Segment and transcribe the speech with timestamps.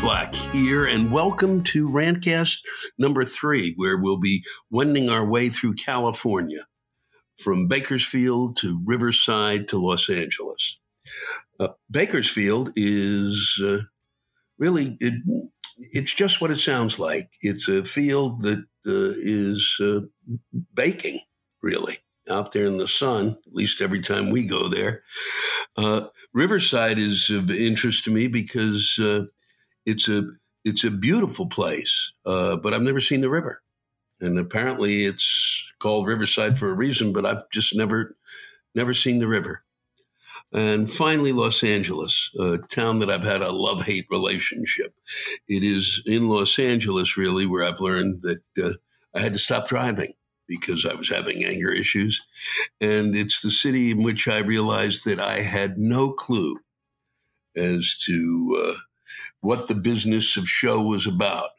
[0.00, 2.58] Black here, and welcome to Rantcast
[2.98, 6.66] number three, where we'll be wending our way through California
[7.36, 10.78] from Bakersfield to Riverside to Los Angeles.
[11.58, 13.78] Uh, Bakersfield is uh,
[14.56, 15.14] really, it,
[15.78, 17.30] it's just what it sounds like.
[17.40, 20.00] It's a field that uh, is uh,
[20.74, 21.20] baking,
[21.60, 21.98] really,
[22.30, 25.02] out there in the sun, at least every time we go there.
[25.76, 29.24] Uh, Riverside is of interest to me because uh,
[29.88, 30.24] it's a
[30.64, 33.62] it's a beautiful place, uh, but I've never seen the river,
[34.20, 37.12] and apparently it's called Riverside for a reason.
[37.12, 38.16] But I've just never
[38.74, 39.64] never seen the river.
[40.52, 44.94] And finally, Los Angeles, a town that I've had a love hate relationship.
[45.46, 48.72] It is in Los Angeles, really, where I've learned that uh,
[49.14, 50.12] I had to stop driving
[50.46, 52.22] because I was having anger issues.
[52.80, 56.58] And it's the city in which I realized that I had no clue
[57.54, 58.80] as to uh,
[59.40, 61.50] what the business of show was about.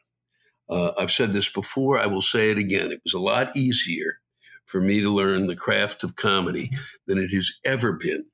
[0.70, 2.92] Uh, I've said this before, I will say it again.
[2.92, 4.20] It was a lot easier
[4.66, 6.70] for me to learn the craft of comedy
[7.08, 8.26] than it has ever been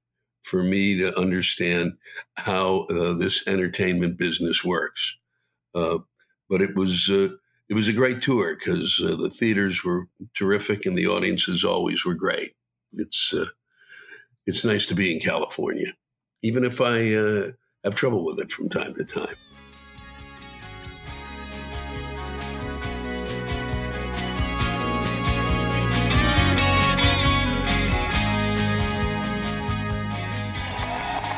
[0.44, 1.94] for me to understand
[2.36, 5.18] how uh, this entertainment business works.
[5.74, 6.00] Uh,
[6.50, 7.30] but it was uh,
[7.70, 12.06] it was a great tour because uh, the theaters were terrific and the audiences always
[12.06, 12.52] were great.
[12.94, 13.46] It's uh,
[14.46, 15.94] it's nice to be in California,
[16.44, 17.54] even if I
[17.86, 19.36] have trouble with it from time to time.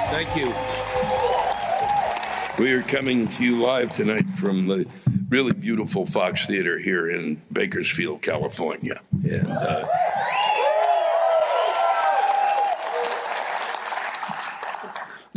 [0.09, 0.47] Thank you.
[2.64, 4.88] We are coming to you live tonight from the
[5.29, 9.02] really beautiful Fox Theater here in Bakersfield, California.
[9.11, 9.85] And uh,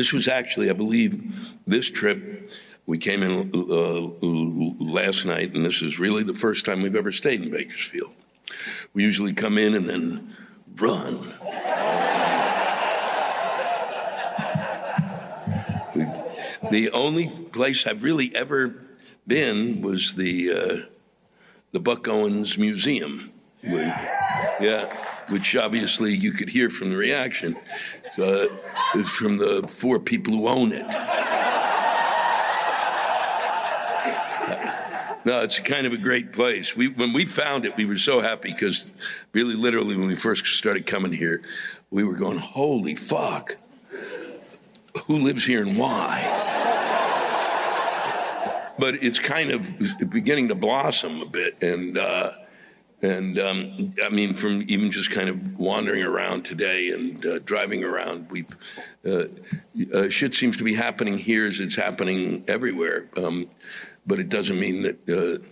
[0.01, 2.51] this was actually, I believe, this trip.
[2.87, 4.01] We came in uh,
[4.83, 8.11] last night, and this is really the first time we've ever stayed in Bakersfield.
[8.95, 10.35] We usually come in and then
[10.77, 11.35] run.
[16.71, 18.87] The only place I've really ever
[19.27, 20.77] been was the uh,
[21.73, 23.33] the Buck Owens Museum.
[23.63, 23.83] Which,
[24.63, 24.89] yeah,
[25.31, 27.57] which obviously you could hear from the reaction
[28.19, 28.47] uh,
[35.25, 36.75] No, it's kind of a great place.
[36.75, 38.91] We, when we found it, we were so happy because,
[39.33, 41.43] really, literally, when we first started coming here,
[41.91, 43.59] we were going, "Holy fuck!
[45.07, 46.59] Who lives here and why?"
[48.81, 52.33] but it's kind of beginning to blossom a bit, and uh,
[53.03, 57.83] and um, I mean, from even just kind of wandering around today and uh, driving
[57.83, 58.45] around, we
[59.07, 59.25] uh,
[59.95, 63.09] uh, shit seems to be happening here as it's happening everywhere.
[63.17, 63.49] Um,
[64.07, 65.43] but it doesn't mean that uh,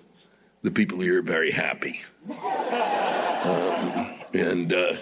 [0.63, 2.03] the people here are very happy.
[2.29, 4.97] Um, and uh,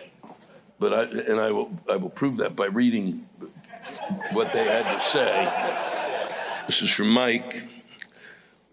[0.78, 3.26] but I and I will I will prove that by reading
[4.32, 6.64] what they had to say.
[6.66, 7.64] This is from Mike.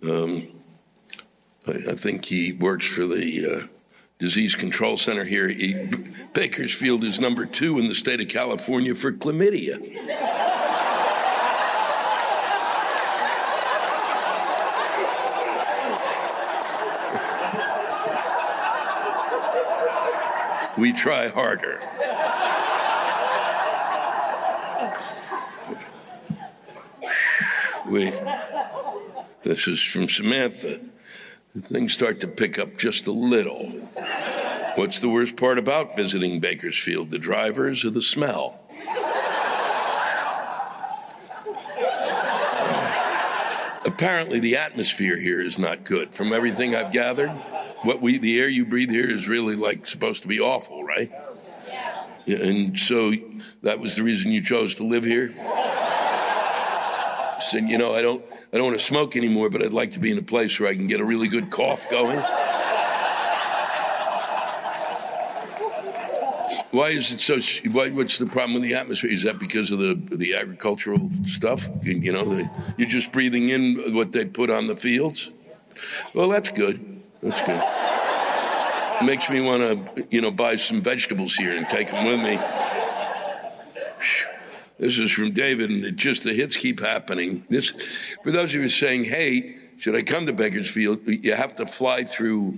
[0.03, 0.47] Um,
[1.67, 3.67] I, think he works for the uh,
[4.19, 5.47] Disease Control Center here.
[5.47, 5.89] He,
[6.33, 9.79] Bakersfield is number two in the state of California for chlamydia.
[20.77, 21.79] we try harder.
[27.87, 28.11] we,
[29.43, 30.79] this is from Samantha.
[31.59, 33.69] Things start to pick up just a little.
[34.75, 37.11] What's the worst part about visiting Bakersfield?
[37.11, 38.59] The drivers or the smell?
[43.85, 46.15] Apparently, the atmosphere here is not good.
[46.15, 47.29] From everything I've gathered,
[47.83, 51.11] what we the air you breathe here is really like supposed to be awful, right?
[52.25, 53.13] And so
[53.61, 55.35] that was the reason you chose to live here.
[57.43, 59.99] Said, you know, I don't, I don't want to smoke anymore, but I'd like to
[59.99, 62.19] be in a place where I can get a really good cough going.
[66.71, 67.39] Why is it so?
[67.69, 69.11] Why, what's the problem with the atmosphere?
[69.11, 71.69] Is that because of the the agricultural stuff?
[71.83, 75.29] You know, the, you're just breathing in what they put on the fields.
[76.15, 77.03] Well, that's good.
[77.21, 79.05] That's good.
[79.05, 82.39] Makes me want to, you know, buy some vegetables here and take them with me.
[84.79, 87.45] This is from David, and it just the hits keep happening.
[87.49, 87.69] This,
[88.23, 92.03] for those of you saying, "Hey, should I come to Bakersfield?" You have to fly
[92.03, 92.57] through.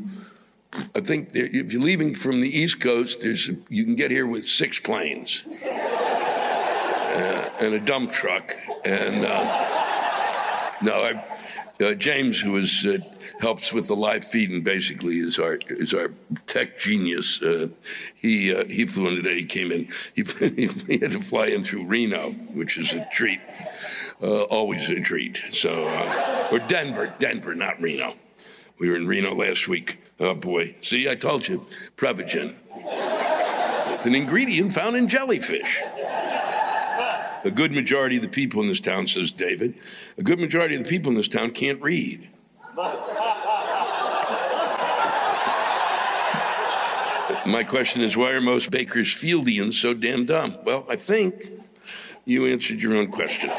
[0.95, 4.47] I think if you're leaving from the East Coast, there's you can get here with
[4.47, 8.55] six planes uh, and a dump truck.
[8.83, 11.34] And uh, no, I,
[11.81, 12.97] uh, James, who is uh,
[13.39, 16.11] helps with the live feed and basically is our is our
[16.47, 17.41] tech genius.
[17.41, 17.67] Uh,
[18.15, 19.39] he uh, he flew in today.
[19.39, 19.89] He came in.
[20.15, 23.41] He, he had to fly in through Reno, which is a treat.
[24.21, 25.41] Uh, always a treat.
[25.51, 28.15] So uh, or Denver, Denver, not Reno.
[28.79, 30.01] We were in Reno last week.
[30.19, 30.75] Oh boy!
[30.81, 31.65] See, I told you,
[31.97, 32.55] Prevagen.
[33.95, 35.81] It's an ingredient found in jellyfish.
[37.45, 39.75] A good majority of the people in this town, says David,
[40.17, 42.27] a good majority of the people in this town can't read.
[47.45, 50.57] My question is why are most Bakersfieldians so damn dumb?
[50.63, 51.51] Well, I think
[52.25, 53.51] you answered your own question.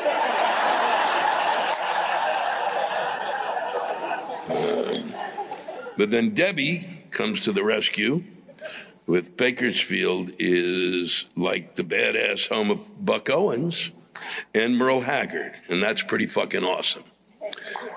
[4.51, 5.15] Um,
[5.97, 8.25] but then Debbie comes to the rescue
[9.07, 13.93] with Bakersfield is like the badass home of Buck Owens
[14.55, 17.05] and Merle Haggard, and that's pretty fucking awesome.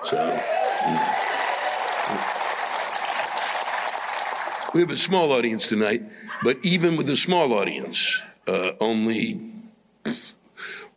[0.04, 0.16] So.
[0.16, 1.30] Mm.
[4.72, 6.04] We have a small audience tonight,
[6.44, 9.40] but even with a small audience, uh, only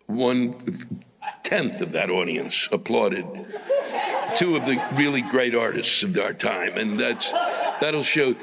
[0.06, 0.54] one
[1.44, 3.26] tenth of that audience applauded
[4.36, 7.34] two of the really great artists of our time, and that's
[7.84, 8.36] that'll show.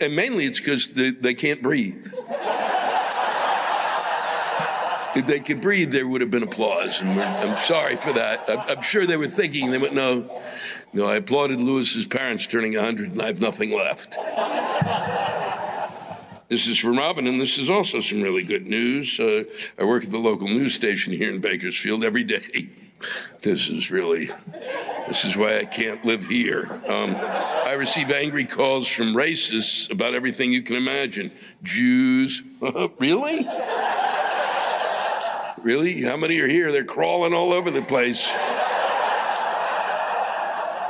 [0.00, 2.12] And mainly, it's because they, they can't breathe.
[5.12, 8.44] If they could breathe, there would have been applause, and I'm sorry for that.
[8.48, 10.30] I'm, I'm sure they were thinking they went, no,
[10.92, 11.06] no.
[11.06, 14.16] I applauded Lewis's parents turning 100, and I have nothing left.
[16.48, 19.18] This is from Robin, and this is also some really good news.
[19.18, 19.44] Uh,
[19.78, 22.68] I work at the local news station here in Bakersfield every day.
[23.42, 24.30] This is really,
[25.10, 26.70] this is why I can't live here.
[26.86, 31.32] Um, I receive angry calls from racists about everything you can imagine.
[31.64, 32.44] Jews,
[33.00, 33.44] really?
[35.64, 36.02] Really?
[36.02, 36.70] How many are here?
[36.70, 38.24] They're crawling all over the place.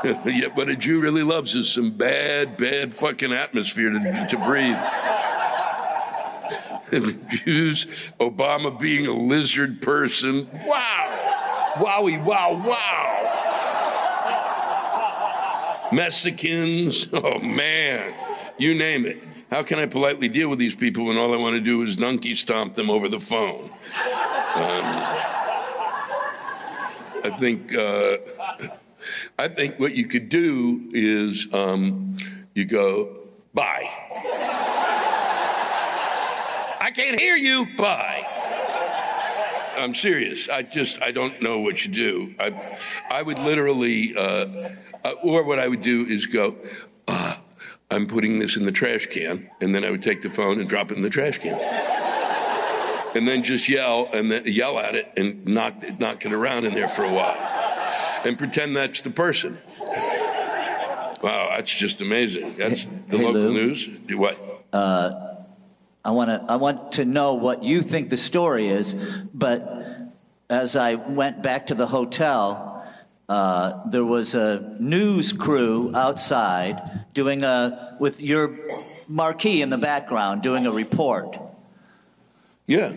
[0.05, 4.77] Yet what a Jew really loves is some bad, bad fucking atmosphere to, to breathe.
[7.31, 10.47] Jews, Obama being a lizard person.
[10.67, 11.73] Wow.
[11.77, 13.30] Wowie, wow, wow.
[15.93, 17.09] Mexicans.
[17.13, 18.15] Oh, man.
[18.59, 19.23] You name it.
[19.51, 21.97] How can I politely deal with these people when all I want to do is
[21.97, 23.65] donkey stomp them over the phone?
[23.65, 24.85] Um,
[27.23, 28.17] I think uh,
[29.39, 32.15] I think what you could do is um,
[32.55, 33.17] you go,
[33.53, 33.91] bye.
[36.83, 38.40] I can't hear you, bye.
[39.81, 40.49] I'm serious.
[40.49, 42.35] I just I don't know what you do.
[42.39, 42.79] I
[43.11, 44.71] I would literally, uh,
[45.05, 46.55] uh, or what I would do is go.
[47.09, 47.35] Uh,
[47.91, 50.69] I'm putting this in the trash can, and then I would take the phone and
[50.69, 51.59] drop it in the trash can,
[53.17, 56.75] and then just yell and then yell at it and knock knock it around in
[56.75, 57.37] there for a while,
[58.25, 59.59] and pretend that's the person.
[61.23, 62.57] Wow, that's just amazing.
[62.57, 63.53] That's the Hey, local Lou.
[63.53, 63.89] news.
[64.13, 64.39] What?
[66.05, 68.95] I want to I want to know what you think the story is,
[69.35, 69.87] but
[70.49, 72.85] as I went back to the hotel,
[73.29, 78.57] uh, there was a news crew outside doing a with your
[79.09, 81.37] marquee in the background doing a report.
[82.67, 82.95] Yeah.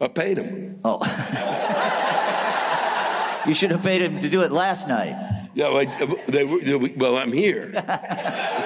[0.00, 0.80] I paid him.
[0.84, 0.98] Oh,
[3.46, 5.48] you should have paid him to do it last night.
[5.54, 5.84] Yeah, well, I,
[6.28, 7.72] they, were- they, were- well I'm here.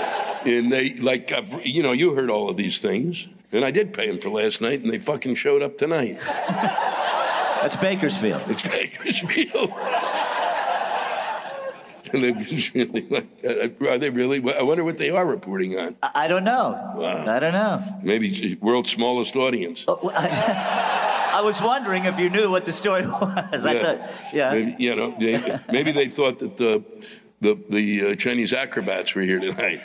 [0.49, 1.31] and they, like,
[1.64, 3.28] you know, you heard all of these things.
[3.52, 6.19] And I did pay them for last night, and they fucking showed up tonight.
[6.49, 8.43] That's Bakersfield.
[8.49, 9.73] It's Bakersfield.
[12.12, 14.38] really like, uh, are they really?
[14.55, 15.97] I wonder what they are reporting on.
[16.02, 16.95] I I don't know.
[16.97, 17.26] Wow.
[17.26, 17.83] I don't know.
[18.02, 19.85] Maybe world's smallest audience.
[19.88, 23.67] I was wondering if you knew what the story was.
[23.67, 24.52] I thought, yeah.
[24.52, 26.83] Maybe, you know, they, maybe they thought that the
[27.40, 29.80] the, the uh, Chinese acrobats were here tonight.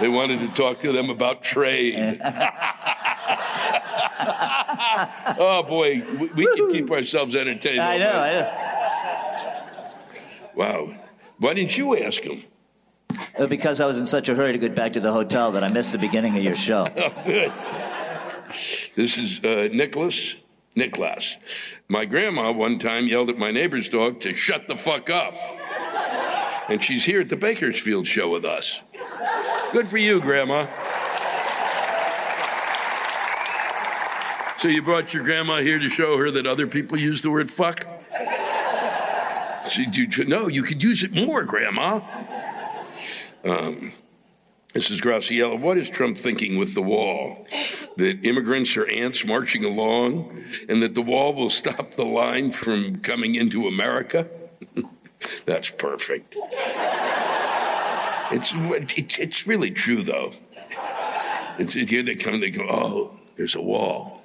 [0.00, 2.20] They wanted to talk to them about trade.
[5.38, 7.80] oh boy, we, we can keep ourselves entertained.
[7.80, 8.12] I know.
[8.12, 8.52] I know.
[10.54, 10.94] Wow.
[11.38, 12.44] Why didn't you ask him?
[13.38, 15.62] Uh, Because I was in such a hurry to get back to the hotel that
[15.64, 16.86] I missed the beginning of your show.
[16.96, 17.52] Oh, good.
[18.96, 20.36] This is uh, Nicholas.
[20.74, 21.36] Nicholas.
[21.88, 25.34] My grandma one time yelled at my neighbor's dog to shut the fuck up.
[26.68, 28.82] And she's here at the Bakersfield show with us.
[29.72, 30.66] Good for you, Grandma.
[34.58, 37.48] So you brought your grandma here to show her that other people use the word
[37.48, 37.86] fuck?
[39.70, 42.00] She, you, no, you could use it more, Grandma.
[43.44, 43.92] Um,
[44.74, 45.00] Mrs.
[45.00, 47.46] Graciela, what is Trump thinking with the wall?
[47.98, 52.96] That immigrants are ants marching along and that the wall will stop the line from
[52.96, 54.28] coming into America?
[55.46, 56.36] That's perfect.
[58.30, 58.52] It's,
[58.98, 60.32] it's, it's really true, though.
[61.58, 64.22] It's, here they come, they go, oh, there's a wall.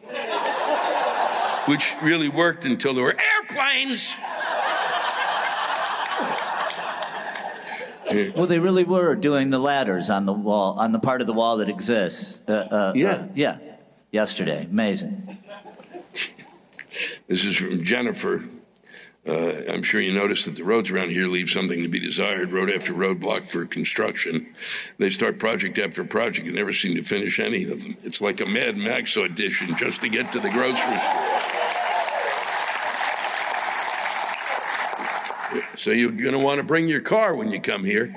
[1.66, 4.14] Which really worked until there were airplanes.
[8.36, 11.34] Well, they really were doing the ladders on the wall, on the part of the
[11.34, 12.42] wall that exists.
[12.48, 13.12] Uh, uh, Yeah.
[13.12, 13.58] uh, yeah.
[14.12, 14.68] Yesterday.
[14.70, 15.38] Amazing.
[17.28, 18.44] This is from Jennifer.
[19.26, 22.52] Uh, I'm sure you noticed that the roads around here leave something to be desired,
[22.52, 24.54] road after road blocked for construction.
[24.98, 27.96] They start project after project and never seem to finish any of them.
[28.04, 31.44] It's like a Mad Max audition just to get to the grocery store.
[35.78, 38.14] So you're going to want to bring your car when you come here.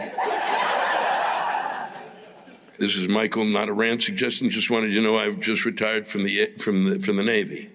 [2.78, 4.50] This is Michael, not a rant suggestion.
[4.50, 7.70] Just wanted you to know I've just retired from the from the from the Navy.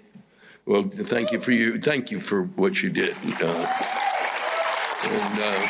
[0.71, 1.77] Well, thank you for you.
[1.77, 3.17] Thank you for what you did.
[3.41, 3.67] Uh,
[5.03, 5.67] and uh,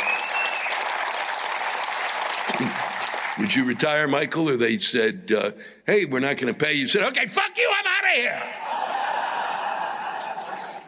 [3.40, 5.54] did you retire, Michael, or they said, uh,
[5.88, 6.74] "Hey, we're not going to pay"?
[6.74, 8.44] You said, "Okay, fuck you, I'm out of here."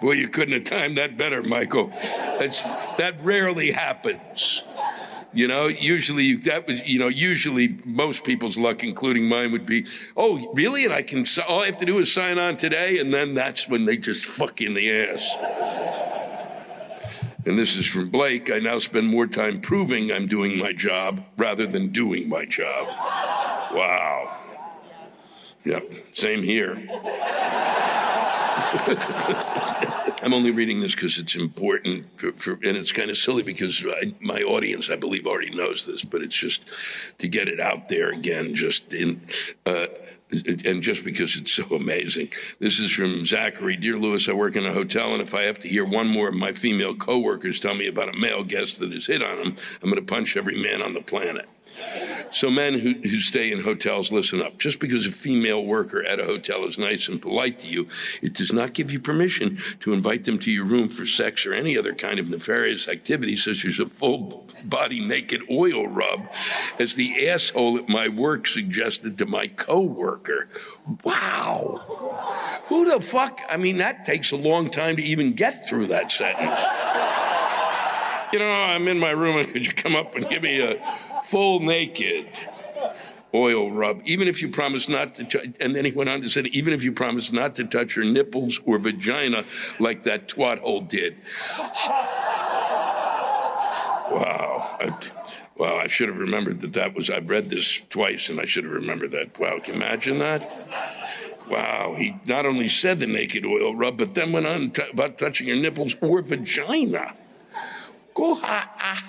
[0.04, 1.88] Well, you couldn't have timed that better, Michael.
[2.38, 2.62] That's
[2.98, 4.64] that rarely happens.
[5.34, 9.88] You know, usually that was, you know, usually most people's luck, including mine, would be,
[10.16, 10.86] oh, really?
[10.86, 13.68] And I can, all I have to do is sign on today, and then that's
[13.68, 15.36] when they just fuck in the ass.
[17.46, 18.52] And this is from Blake.
[18.52, 22.88] I now spend more time proving I'm doing my job rather than doing my job.
[23.74, 24.38] Wow.
[25.66, 26.76] Yep, same here.
[30.24, 33.86] I'm only reading this because it's important, for, for, and it's kind of silly because
[33.86, 36.70] I, my audience, I believe, already knows this, but it's just
[37.20, 39.22] to get it out there again, just in.
[39.66, 39.88] Uh,
[40.66, 42.30] and just because it's so amazing.
[42.58, 43.76] This is from Zachary.
[43.76, 46.30] Dear Lewis, I work in a hotel, and if I have to hear one more
[46.30, 49.56] of my female coworkers tell me about a male guest that has hit on him,
[49.84, 51.48] I'm going to punch every man on the planet.
[52.32, 54.58] So, men who, who stay in hotels, listen up.
[54.58, 57.88] Just because a female worker at a hotel is nice and polite to you,
[58.22, 61.54] it does not give you permission to invite them to your room for sex or
[61.54, 66.28] any other kind of nefarious activity, such as a full body naked oil rub,
[66.80, 70.48] as the asshole at my work suggested to my coworker.
[71.04, 72.62] Wow.
[72.68, 73.42] Who the fuck?
[73.50, 76.60] I mean, that takes a long time to even get through that sentence.
[78.34, 80.84] You know, I'm in my room, and could you come up and give me a
[81.24, 82.28] full naked
[83.32, 84.02] oil rub?
[84.06, 86.74] Even if you promise not to touch, and then he went on to say, even
[86.74, 89.46] if you promise not to touch her nipples or vagina
[89.80, 91.16] like that twat hole did.
[94.12, 94.78] Wow.
[94.80, 94.96] I,
[95.58, 98.66] wow, I should have remembered that that was, I've read this twice and I should
[98.66, 99.40] have remembered that.
[99.40, 100.68] Wow, can you imagine that?
[101.50, 105.18] Wow, he not only said the naked oil rub, but then went on t- about
[105.18, 107.16] touching your nipples or vagina.
[108.14, 109.00] Go ha.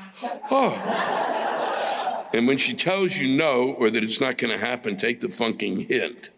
[0.51, 2.31] Oh.
[2.33, 5.29] And when she tells you no or that it's not going to happen, take the
[5.29, 6.31] fucking hint.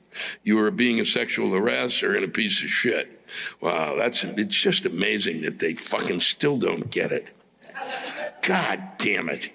[0.42, 3.20] You are being a sexual harasser and a piece of shit.
[3.60, 7.30] Wow, that's it's just amazing that they fucking still don't get it.
[8.42, 9.50] God damn it.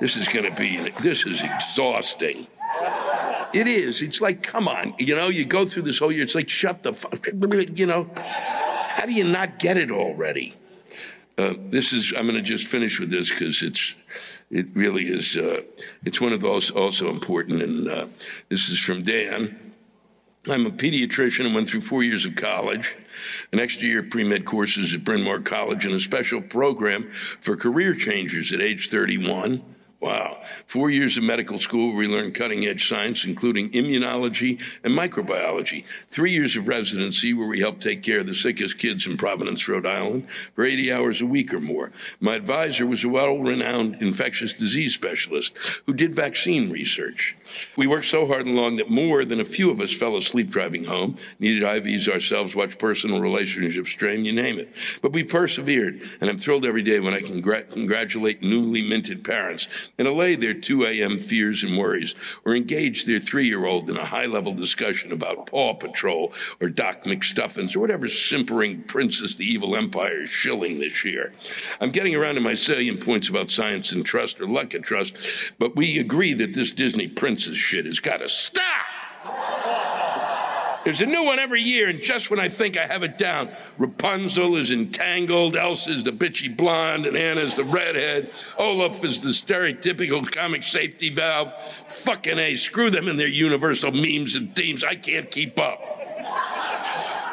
[0.00, 2.46] This is going to be, this is exhausting.
[3.52, 4.02] It is.
[4.02, 4.94] It's like, come on.
[4.98, 7.26] You know, you go through this whole year, it's like, shut the fuck,
[7.78, 8.10] you know.
[8.16, 10.54] How do you not get it already?
[11.38, 13.94] Uh, this is, I'm going to just finish with this because it's,
[14.50, 15.60] it really is, uh,
[16.04, 17.62] it's one of those also important.
[17.62, 18.06] And uh,
[18.48, 19.74] this is from Dan.
[20.48, 22.96] I'm a pediatrician and went through four years of college,
[23.52, 27.56] an extra year pre med courses at Bryn Mawr College, and a special program for
[27.56, 29.62] career changers at age 31.
[30.06, 30.38] Wow.
[30.68, 35.84] Four years of medical school where we learned cutting edge science, including immunology and microbiology.
[36.10, 39.68] Three years of residency where we helped take care of the sickest kids in Providence,
[39.68, 41.90] Rhode Island for 80 hours a week or more.
[42.20, 47.36] My advisor was a well renowned infectious disease specialist who did vaccine research.
[47.76, 50.50] We worked so hard and long that more than a few of us fell asleep
[50.50, 54.72] driving home, needed IVs ourselves, watched personal relationships strain, you name it.
[55.02, 59.66] But we persevered, and I'm thrilled every day when I congr- congratulate newly minted parents
[59.98, 61.18] and allay their 2 a.m.
[61.18, 65.46] fears and worries, or engage their three year old in a high level discussion about
[65.46, 71.04] Paw Patrol or Doc McStuffins or whatever simpering princess the evil empire is shilling this
[71.04, 71.32] year.
[71.80, 75.16] I'm getting around to my salient points about science and trust or luck and trust,
[75.58, 78.86] but we agree that this Disney princess shit has got to stop.
[80.86, 83.50] There's a new one every year, and just when I think I have it down,
[83.76, 88.30] Rapunzel is entangled, Elsa's the bitchy blonde, and Anna's the redhead.
[88.56, 91.52] Olaf is the stereotypical comic safety valve.
[91.88, 94.84] Fucking A, screw them and their universal memes and themes.
[94.84, 95.80] I can't keep up.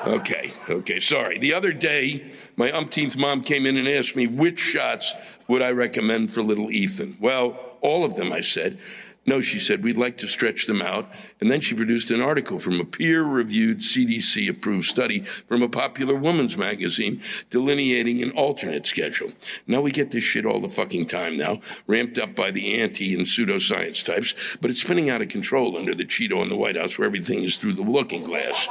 [0.07, 1.37] Okay, okay, sorry.
[1.37, 5.13] The other day, my umpteenth mom came in and asked me which shots
[5.47, 7.17] would I recommend for little Ethan.
[7.21, 8.79] Well, all of them, I said.
[9.25, 11.09] No, she said, we'd like to stretch them out.
[11.43, 15.67] And then she produced an article from a peer reviewed CDC approved study from a
[15.67, 19.29] popular woman's magazine delineating an alternate schedule.
[19.67, 23.13] Now we get this shit all the fucking time now, ramped up by the anti
[23.13, 26.77] and pseudoscience types, but it's spinning out of control under the Cheeto in the White
[26.77, 28.65] House where everything is through the looking glass.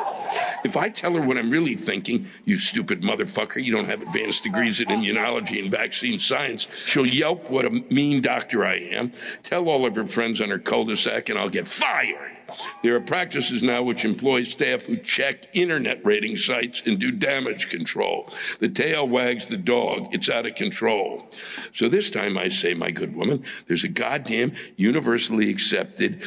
[0.64, 4.44] If I tell her what I'm really thinking, you stupid motherfucker, you don't have advanced
[4.44, 9.68] degrees in immunology and vaccine science, she'll yelp what a mean doctor I am, tell
[9.68, 12.38] all of her friends on her cul-de-sac and I'll get fired.
[12.82, 17.68] There are practices now which employ staff who check internet rating sites and do damage
[17.68, 18.30] control.
[18.60, 20.14] The tail wags the dog.
[20.14, 21.28] It's out of control.
[21.74, 26.24] So this time I say, my good woman, there's a goddamn universally accepted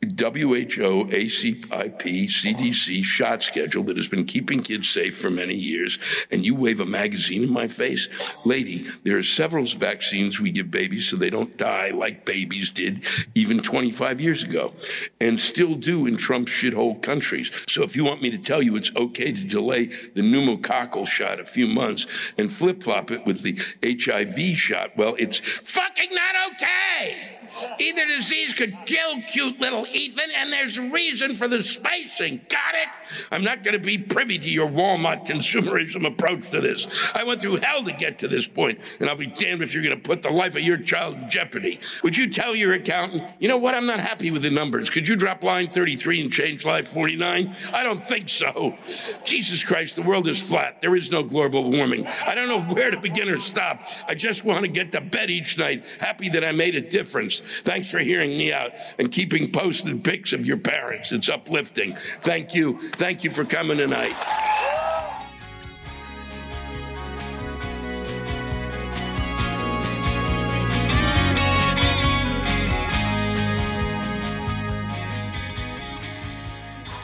[0.00, 5.98] WHO, ACIP, CDC shot schedule that has been keeping kids safe for many years,
[6.30, 8.08] and you wave a magazine in my face?
[8.44, 13.04] Lady, there are several vaccines we give babies so they don't die like babies did
[13.34, 14.72] even 25 years ago,
[15.20, 17.50] and still do in Trump's shithole countries.
[17.68, 21.40] So if you want me to tell you it's okay to delay the pneumococcal shot
[21.40, 22.06] a few months
[22.38, 27.38] and flip flop it with the HIV shot, well, it's fucking not okay!
[27.78, 32.40] Either disease could kill cute little Ethan, and there's reason for the spacing.
[32.48, 32.88] Got it?
[33.30, 36.86] I'm not going to be privy to your Walmart consumerism approach to this.
[37.14, 39.82] I went through hell to get to this point, and I'll be damned if you're
[39.82, 41.80] going to put the life of your child in jeopardy.
[42.02, 43.74] Would you tell your accountant, you know what?
[43.74, 44.90] I'm not happy with the numbers.
[44.90, 47.54] Could you drop line 33 and change line 49?
[47.72, 48.76] I don't think so.
[49.24, 50.80] Jesus Christ, the world is flat.
[50.80, 52.06] There is no global warming.
[52.06, 53.86] I don't know where to begin or stop.
[54.08, 57.42] I just want to get to bed each night, happy that I made a difference.
[57.64, 61.12] Thanks for hearing me out and keeping posted pics of your parents.
[61.12, 61.94] It's uplifting.
[62.20, 62.78] Thank you.
[62.92, 64.14] Thank you for coming tonight.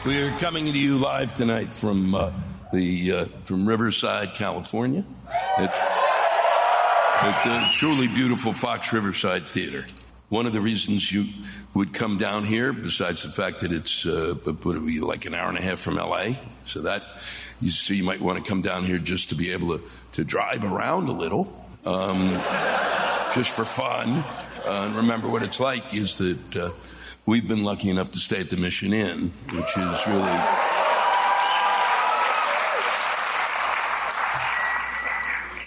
[0.05, 2.31] We are coming to you live tonight from uh,
[2.71, 5.03] the uh, from Riverside, California,
[5.57, 9.87] It's, at the truly beautiful Fox Riverside Theater.
[10.29, 11.27] One of the reasons you
[11.75, 15.49] would come down here, besides the fact that it's uh, would be like an hour
[15.49, 17.03] and a half from LA, so that
[17.61, 19.83] you see, you might want to come down here just to be able to
[20.13, 21.53] to drive around a little.
[21.85, 22.41] Um,
[23.35, 24.23] just for fun,
[24.65, 26.71] uh, and remember what it's like is that uh,
[27.27, 30.39] we've been lucky enough to stay at the Mission Inn, which is really.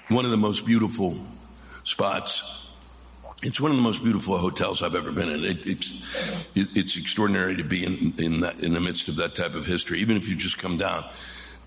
[0.09, 1.25] One of the most beautiful
[1.85, 2.42] spots
[3.42, 5.44] it's one of the most beautiful hotels I've ever been in.
[5.44, 5.90] It, it's
[6.55, 9.66] it, it's extraordinary to be in in, that, in the midst of that type of
[9.66, 10.01] history.
[10.01, 11.05] Even if you just come down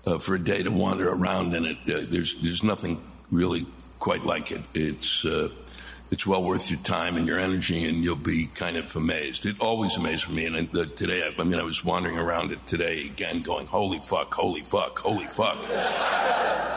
[0.06, 3.66] uh, for a day to wander around in it, uh, there's there's nothing really
[3.98, 4.60] quite like it.
[4.74, 5.48] It's uh,
[6.10, 9.46] it's well worth your time and your energy, and you'll be kind of amazed.
[9.46, 13.06] It always amazed me, and today, I, I mean, I was wandering around it today
[13.06, 14.34] again, going, "Holy fuck!
[14.34, 14.98] Holy fuck!
[14.98, 15.56] Holy fuck!"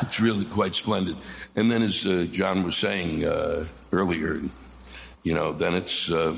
[0.03, 1.17] it's really quite splendid.
[1.57, 4.41] And then, as uh, John was saying uh, earlier
[5.25, 6.37] you know, then it's uh,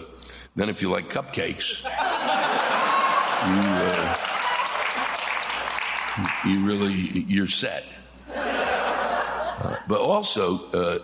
[0.55, 1.61] then if you like cupcakes,
[3.43, 4.15] you uh,
[6.45, 7.83] you really you're set.
[8.33, 10.99] Uh, but also uh,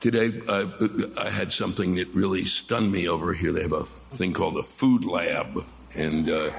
[0.00, 0.66] today I,
[1.18, 3.52] I, had something that really stunned me over here.
[3.52, 3.84] They have a
[4.16, 5.62] thing called a food lab,
[5.94, 6.50] and uh,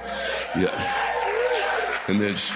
[0.56, 2.50] yeah, and there's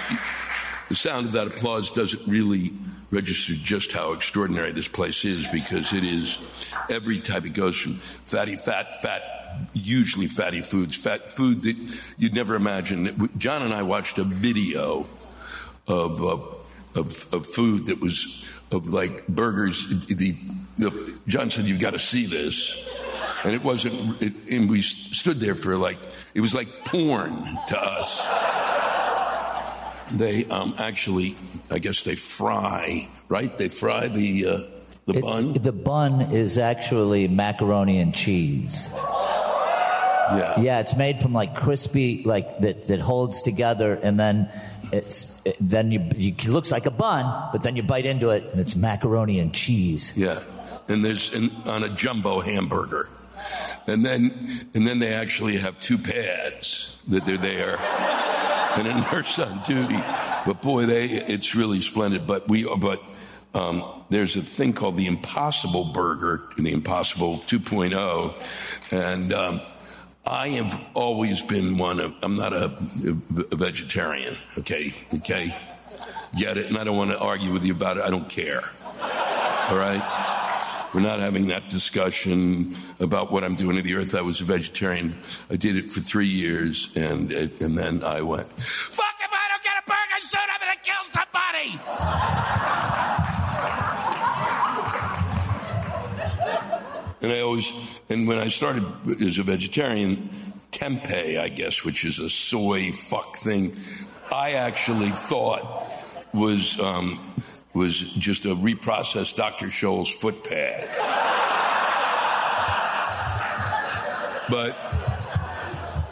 [0.89, 2.73] the sound of that applause doesn't really
[3.11, 6.37] register just how extraordinary this place is because it is
[6.91, 7.45] every type.
[7.45, 9.23] It goes from fatty, fat, fat,
[9.73, 11.77] hugely fatty foods, fat food that
[12.19, 13.31] you'd never imagine.
[13.39, 15.07] John and I watched a video
[15.87, 19.77] of, uh, of, of food that was of like burgers.
[20.09, 20.37] The,
[20.79, 22.55] the John said, "You've got to see this,"
[23.45, 24.21] and it wasn't.
[24.23, 25.99] It, and we stood there for like
[26.35, 28.21] it was like porn to us
[30.19, 31.37] they um, actually,
[31.71, 33.57] I guess they fry, right?
[33.57, 34.59] They fry the uh,
[35.07, 35.53] the it, bun.
[35.55, 38.75] The bun is actually macaroni and cheese.
[40.27, 40.61] Yeah.
[40.61, 44.51] Yeah, it's made from like crispy, like that that holds together, and then
[44.93, 48.31] it's it, then you, you it looks like a bun, but then you bite into
[48.31, 50.11] it, and it's macaroni and cheese.
[50.15, 50.43] Yeah,
[50.89, 53.11] and there's an, on a jumbo hamburger,
[53.87, 58.34] and then and then they actually have two pads that they're there
[58.77, 60.03] and a nurse on duty.
[60.47, 62.27] But boy, they it's really splendid.
[62.27, 63.01] But we but
[63.55, 68.43] um, there's a thing called the Impossible Burger, the Impossible 2.0,
[68.91, 69.61] and um,
[70.27, 72.15] I have always been one of.
[72.23, 72.77] I'm not a,
[73.53, 74.37] a vegetarian.
[74.59, 75.57] Okay, okay,
[76.37, 76.67] get it?
[76.67, 78.05] And I don't want to argue with you about it.
[78.05, 78.65] I don't care.
[79.01, 80.41] All right.
[80.95, 84.15] We're not having that discussion about what I'm doing to the earth.
[84.15, 85.17] I was a vegetarian.
[85.51, 89.17] I did it for three years, and and then I went, "Fuck!
[89.21, 91.81] If I don't get a burger soon, I'm gonna kill somebody."
[97.23, 97.67] and I always,
[98.09, 98.85] and when I started
[99.21, 100.31] as a vegetarian,
[100.71, 103.77] tempeh, I guess, which is a soy fuck thing,
[104.33, 105.93] I actually thought
[106.33, 106.79] was.
[106.79, 107.19] Um,
[107.75, 109.67] was just a reprocessed Dr.
[109.67, 110.89] Scholl's foot pad.
[114.49, 114.77] but,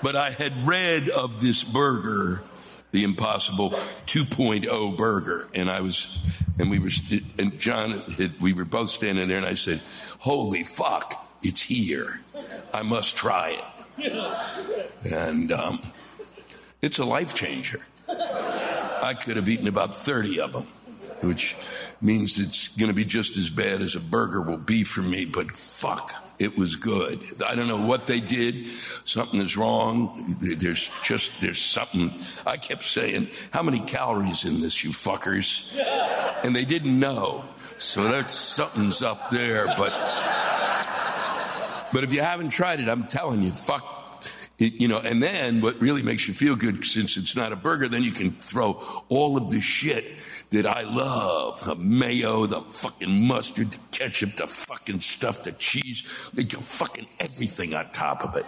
[0.03, 2.43] but I had read of this burger,
[2.91, 3.71] the Impossible
[4.09, 6.19] 2.0 burger, and I was,
[6.59, 6.91] and we were,
[7.39, 9.81] and John, had, we were both standing there, and I said,
[10.19, 12.21] "Holy fuck, it's here!
[12.75, 13.61] I must try
[13.99, 15.93] it." And um,
[16.83, 17.81] it's a life changer.
[18.09, 20.67] I could have eaten about 30 of them
[21.23, 21.55] which
[22.01, 25.25] means it's going to be just as bad as a burger will be for me,
[25.25, 27.21] but fuck, it was good.
[27.47, 28.67] I don't know what they did.
[29.05, 30.37] Something is wrong.
[30.41, 32.25] There's just, there's something.
[32.45, 35.47] I kept saying, how many calories in this, you fuckers?
[36.45, 37.45] And they didn't know.
[37.79, 39.93] So that's something's up there, but,
[41.93, 44.03] but if you haven't tried it, I'm telling you, fuck
[44.59, 47.89] you know, and then what really makes you feel good, since it's not a burger,
[47.89, 50.05] then you can throw all of the shit
[50.53, 51.61] that I love.
[51.65, 56.45] The mayo, the fucking mustard, the ketchup, the fucking stuff, the cheese, the
[56.79, 58.47] fucking everything on top of it.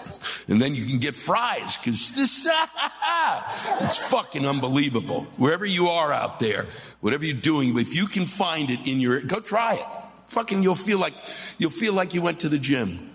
[0.49, 2.47] And then you can get fries, cause this,
[3.81, 5.25] it's fucking unbelievable.
[5.37, 6.67] Wherever you are out there,
[7.01, 9.87] whatever you're doing, if you can find it in your, go try it.
[10.29, 11.15] Fucking you'll feel like,
[11.59, 13.11] you'll feel like you went to the gym.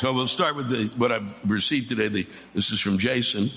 [0.00, 2.08] So we'll start with the, what I've received today.
[2.08, 3.52] The, this is from Jason.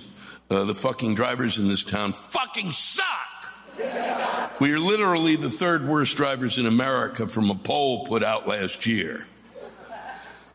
[0.50, 4.60] Uh, the fucking drivers in this town fucking suck.
[4.60, 8.86] We are literally the third worst drivers in America from a poll put out last
[8.86, 9.26] year.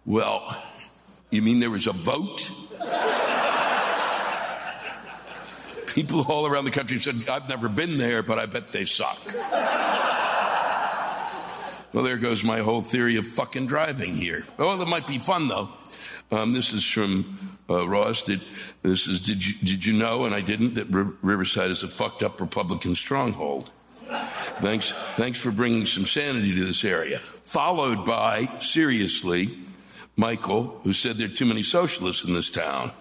[0.07, 0.63] Well,
[1.31, 2.41] you mean there was a vote?
[5.95, 9.19] People all around the country said, I've never been there, but I bet they suck.
[11.93, 14.47] Well, there goes my whole theory of fucking driving here.
[14.59, 15.71] Oh, it might be fun though.
[16.31, 18.23] Um, this is from uh, Ross.
[18.23, 18.41] Did,
[18.83, 20.25] this is did you did you know?
[20.25, 23.71] And I didn't that Riverside is a fucked up Republican stronghold.
[24.61, 27.21] Thanks, thanks for bringing some sanity to this area.
[27.45, 29.59] Followed by, seriously,
[30.17, 32.93] Michael, who said there are too many socialists in this town.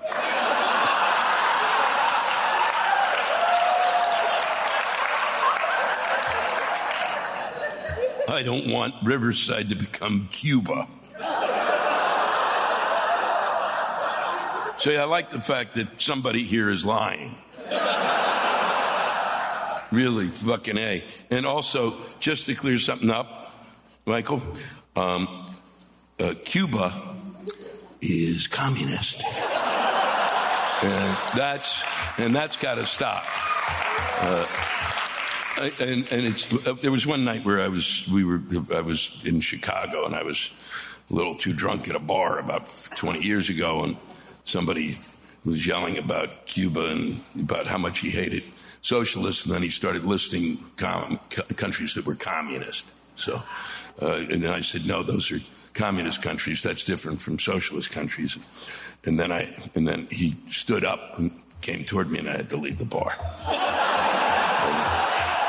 [8.32, 10.88] I don't want Riverside to become Cuba.
[14.86, 17.36] See, I like the fact that somebody here is lying.
[19.92, 21.04] really, fucking A.
[21.30, 23.52] And also, just to clear something up,
[24.06, 24.42] Michael,
[24.96, 25.54] um,
[26.18, 27.18] uh, Cuba
[28.02, 29.22] is communist.
[30.84, 31.70] and that's,
[32.18, 33.26] and that's gotta stop.
[34.22, 34.46] Uh,
[35.62, 38.42] and, and it's, uh, there was one night where I was, we were,
[38.74, 40.38] I was in Chicago and I was
[41.10, 43.98] a little too drunk at a bar about 20 years ago and
[44.46, 45.00] somebody
[45.46, 48.44] was yelling about Cuba and about how much he hated
[48.82, 51.20] socialists, and then he started listing com-
[51.56, 52.84] countries that were communist.
[53.16, 53.42] So,
[54.02, 55.40] uh, and then I said, no, those are
[55.74, 56.62] communist countries.
[56.64, 58.36] That's different from socialist countries.
[59.04, 62.50] And then I, and then he stood up and came toward me, and I had
[62.50, 63.16] to leave the bar.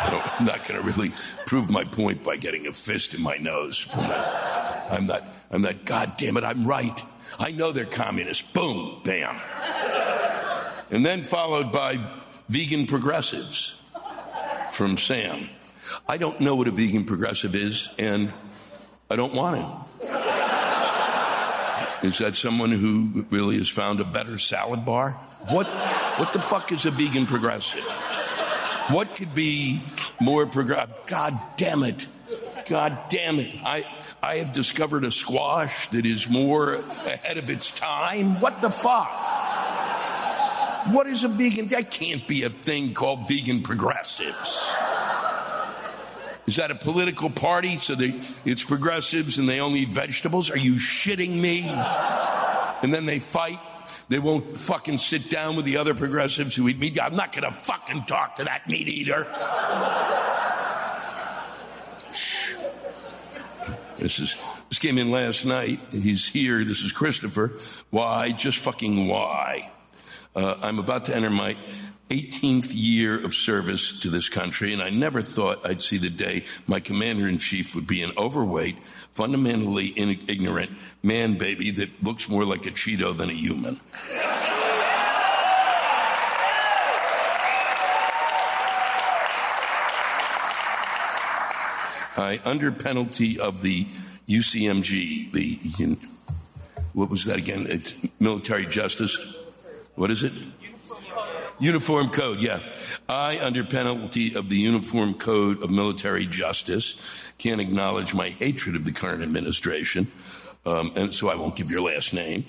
[0.04, 1.12] I'm not going to really
[1.46, 3.86] prove my point by getting a fist in my nose.
[3.92, 6.98] I'm not, I'm not, God damn it, I'm right.
[7.38, 8.42] I know they're communists.
[8.52, 9.40] Boom, bam.
[10.90, 11.98] And then followed by
[12.48, 13.74] vegan progressives
[14.72, 15.48] from Sam.
[16.08, 18.32] I don't know what a vegan progressive is, and
[19.10, 19.82] I don't want to.
[22.02, 25.12] Is that someone who really has found a better salad bar?
[25.48, 25.68] What,
[26.18, 27.84] what the fuck is a vegan progressive?
[28.90, 29.82] What could be
[30.20, 30.94] more progressive?
[31.06, 31.96] God damn it.
[32.68, 33.54] God damn it.
[33.64, 33.84] I,
[34.22, 38.40] I have discovered a squash that is more ahead of its time.
[38.40, 39.10] What the fuck?
[40.92, 41.68] What is a vegan?
[41.68, 44.36] That can't be a thing called vegan progressives.
[46.46, 47.78] Is that a political party?
[47.80, 50.50] So they, it's progressives and they only eat vegetables?
[50.50, 51.62] Are you shitting me?
[51.68, 53.60] And then they fight.
[54.08, 56.98] They won't fucking sit down with the other progressives who eat meat.
[57.00, 59.26] I'm not gonna fucking talk to that meat eater.
[63.98, 64.34] This is
[64.68, 65.80] this came in last night.
[65.90, 66.64] He's here.
[66.64, 67.52] This is Christopher.
[67.90, 68.32] Why?
[68.32, 69.70] Just fucking why?
[70.34, 71.56] Uh, I'm about to enter my
[72.10, 76.44] 18th year of service to this country, and I never thought I'd see the day
[76.66, 78.76] my commander in chief would be an overweight,
[79.12, 79.92] fundamentally
[80.28, 80.70] ignorant
[81.02, 83.80] man baby that looks more like a Cheeto than a human.
[92.14, 93.86] I, under penalty of the
[94.28, 95.98] UCMG, the
[96.92, 97.66] what was that again?
[97.68, 99.16] It's military justice.
[99.94, 100.32] What is it?
[101.62, 102.58] Uniform Code, yeah.
[103.08, 107.00] I, under penalty of the Uniform Code of Military Justice,
[107.38, 110.10] can't acknowledge my hatred of the current administration,
[110.66, 112.46] um, and so I won't give your last name.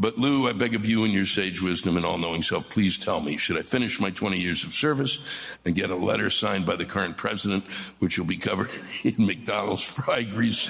[0.00, 3.20] But Lou, I beg of you in your sage wisdom and all-knowing self, please tell
[3.20, 5.16] me, should I finish my 20 years of service
[5.64, 7.62] and get a letter signed by the current president,
[8.00, 8.70] which will be covered
[9.04, 10.66] in McDonald's fry grease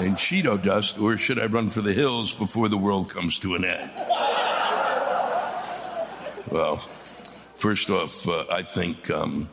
[0.00, 0.16] and...
[0.16, 3.64] Cheeto dust, or should I run for the hills before the world comes to an
[3.64, 3.90] end?
[6.50, 6.82] Well,
[7.58, 9.48] first off, uh, I think um,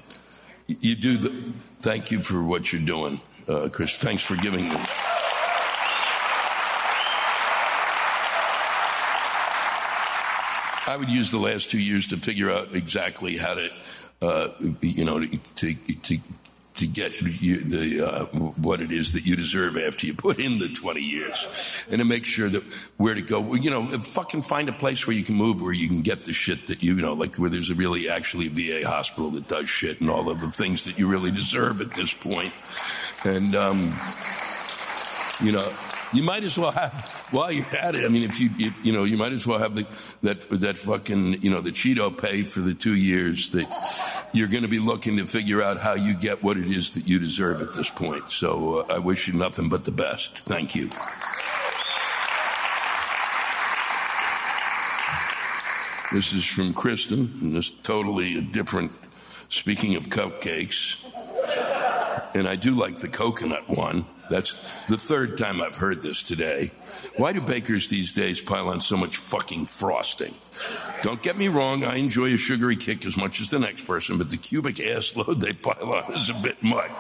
[0.68, 1.54] you do the.
[1.82, 3.92] Thank you for what you're doing uh, Chris.
[4.00, 4.76] Thanks for giving me.
[10.86, 13.70] I would use the last two years to figure out exactly how to,
[14.22, 14.48] uh,
[14.82, 16.20] you know, to, to,
[16.78, 20.60] to get you the uh, what it is that you deserve after you put in
[20.60, 21.38] the 20 years,
[21.90, 22.64] and to make sure that
[22.98, 23.54] where to go.
[23.54, 26.34] You know, fucking find a place where you can move, where you can get the
[26.34, 29.70] shit that you, you know, like where there's a really actually VA hospital that does
[29.70, 32.14] shit and all of the things that you really deserve at this.
[33.24, 34.00] And um,
[35.42, 35.74] you know,
[36.14, 38.06] you might as well have while you're at it.
[38.06, 39.86] I mean, if you, you, know, you might as well have the,
[40.24, 43.68] that that fucking you know the Cheeto pay for the two years that
[44.34, 47.08] you're going to be looking to figure out how you get what it is that
[47.08, 48.24] you deserve at this point.
[48.32, 50.38] So uh, I wish you nothing but the best.
[50.40, 50.90] Thank you.
[56.14, 58.94] This is from Kristen, and this totally different.
[59.50, 60.96] Speaking of cupcakes,
[62.34, 64.06] and I do like the coconut one.
[64.30, 64.54] That's
[64.90, 66.72] the third time I've heard this today.
[67.16, 70.36] Why do bakers these days pile on so much fucking frosting?
[71.04, 74.18] Don't get me wrong, I enjoy a sugary kick as much as the next person,
[74.18, 76.92] but the cubic ass load they pile on is a bit much.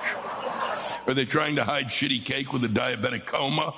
[1.07, 3.73] Are they trying to hide shitty cake with a diabetic coma?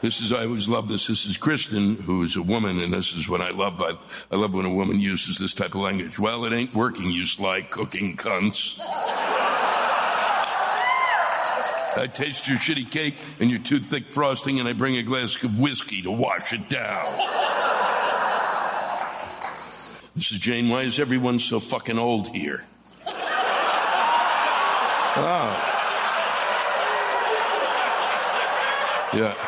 [0.00, 1.08] This is I always love this.
[1.08, 3.82] This is Kristen, who is a woman, and this is what I love.
[3.82, 3.98] I,
[4.30, 6.20] I love when a woman uses this type of language.
[6.20, 8.78] Well, it ain't working, you sly cooking cunts.
[11.96, 15.34] I taste your shitty cake and your too thick frosting, and I bring a glass
[15.42, 17.16] of whiskey to wash it down.
[20.14, 20.68] This is Jane.
[20.68, 22.64] Why is everyone so fucking old here?
[25.16, 25.74] Oh.
[29.12, 29.47] Yeah.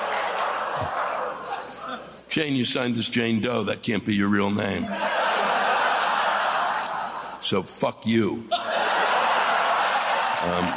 [2.31, 3.65] Jane, you signed this Jane Doe.
[3.65, 4.85] That can't be your real name.
[7.43, 8.45] So fuck you.
[10.43, 10.69] Um,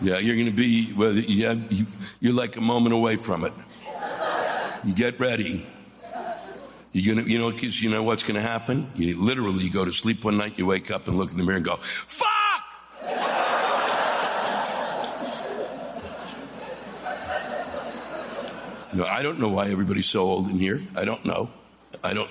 [0.00, 1.86] yeah, you're going to be, well, yeah, you,
[2.18, 3.52] you're like a moment away from it.
[4.84, 5.64] You get ready.
[6.90, 8.90] You're gonna, you know, because you know what's going to happen.
[8.96, 11.44] You literally, you go to sleep one night, you wake up and look in the
[11.44, 12.32] mirror and go, "Fuck!"
[13.02, 13.08] no,
[18.94, 20.82] I don't know why everybody's so old in here.
[20.94, 21.50] I don't know.
[22.04, 22.30] I don't.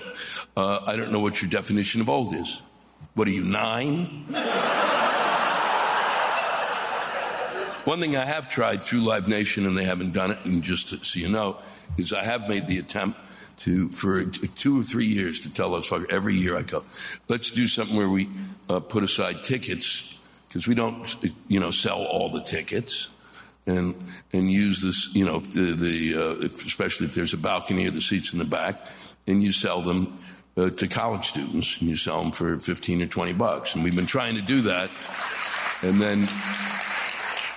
[0.55, 2.47] Uh, I don't know what your definition of old is.
[3.13, 4.25] What are you nine?
[7.85, 10.89] One thing I have tried through Live Nation, and they haven't done it, and just
[10.89, 11.57] so you know,
[11.97, 13.19] is I have made the attempt
[13.63, 16.83] to, for two or three years, to tell those fuckers every year I go,
[17.27, 18.29] let's do something where we
[18.69, 20.03] uh, put aside tickets
[20.47, 21.07] because we don't,
[21.47, 23.07] you know, sell all the tickets.
[23.67, 23.93] And
[24.33, 28.01] and use this, you know, the, the uh, especially if there's a balcony or the
[28.01, 28.81] seats in the back,
[29.27, 30.17] and you sell them
[30.57, 33.69] uh, to college students, and you sell them for fifteen or twenty bucks.
[33.75, 34.89] And we've been trying to do that,
[35.83, 36.27] and then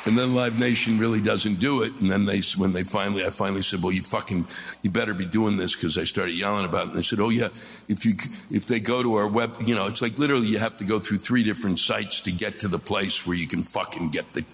[0.06, 1.92] and then Live Nation really doesn't do it.
[1.94, 4.46] And then they, when they finally, I finally said, well, you fucking,
[4.82, 6.88] you better be doing this because I started yelling about it.
[6.90, 7.48] And they said, oh yeah,
[7.88, 8.16] if you,
[8.50, 11.00] if they go to our web, you know, it's like literally you have to go
[11.00, 14.44] through three different sites to get to the place where you can fucking get the,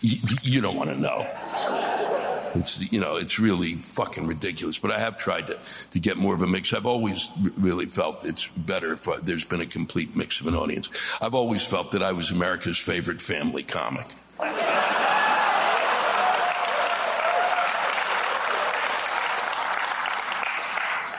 [0.00, 2.52] you, you don't want to know.
[2.54, 4.78] It's, you know, it's really fucking ridiculous.
[4.78, 5.58] But I have tried to,
[5.92, 6.72] to get more of a mix.
[6.72, 7.20] I've always
[7.56, 10.88] really felt it's better if uh, there's been a complete mix of an audience.
[11.20, 14.06] I've always felt that I was America's favorite family comic.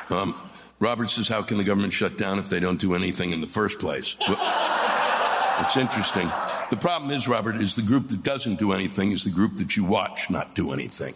[0.09, 0.39] Um,
[0.79, 3.47] Robert says, how can the government shut down if they don't do anything in the
[3.47, 4.15] first place?
[4.27, 4.37] Well,
[5.59, 6.31] it's interesting.
[6.69, 9.75] The problem is, Robert, is the group that doesn't do anything is the group that
[9.75, 11.15] you watch not do anything,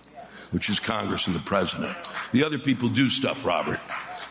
[0.51, 1.95] which is Congress and the president.
[2.31, 3.79] The other people do stuff, Robert.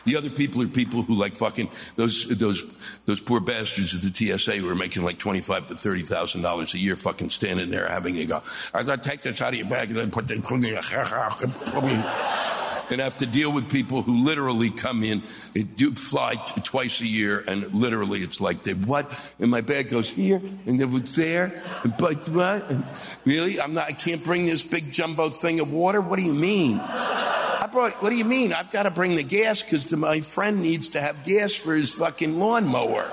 [0.05, 2.61] The other people are people who like fucking those those
[3.05, 6.41] those poor bastards at the TSA who are making like twenty five to thirty thousand
[6.41, 8.41] dollars a year, fucking standing there having to go.
[8.73, 10.35] I gotta take this out of your bag and then put the
[12.91, 15.23] and have to deal with people who literally come in,
[15.53, 19.11] they do fly t- twice a year, and literally it's like they what?
[19.39, 21.63] And my bag goes here, and it was there,
[21.97, 22.69] but what?
[22.69, 22.83] And
[23.25, 23.59] really?
[23.59, 23.87] I'm not.
[23.87, 26.01] I can't bring this big jumbo thing of water.
[26.01, 26.79] What do you mean?
[26.79, 28.01] I brought.
[28.03, 28.53] What do you mean?
[28.53, 31.89] I've got to bring the gas because my friend needs to have gas for his
[31.91, 33.09] fucking lawnmower.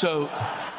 [0.00, 0.30] So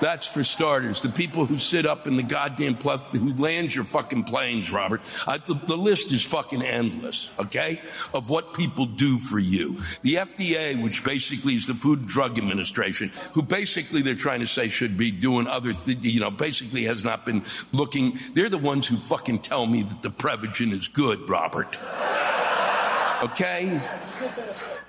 [0.01, 0.99] that's for starters.
[1.01, 5.01] The people who sit up in the goddamn plus, who land your fucking planes, Robert.
[5.27, 7.81] I, the, the list is fucking endless, okay?
[8.13, 9.81] Of what people do for you.
[10.01, 14.47] The FDA, which basically is the Food and Drug Administration, who basically they're trying to
[14.47, 18.19] say should be doing other, th- you know, basically has not been looking.
[18.33, 21.75] They're the ones who fucking tell me that the Prevagen is good, Robert.
[23.23, 23.79] Okay?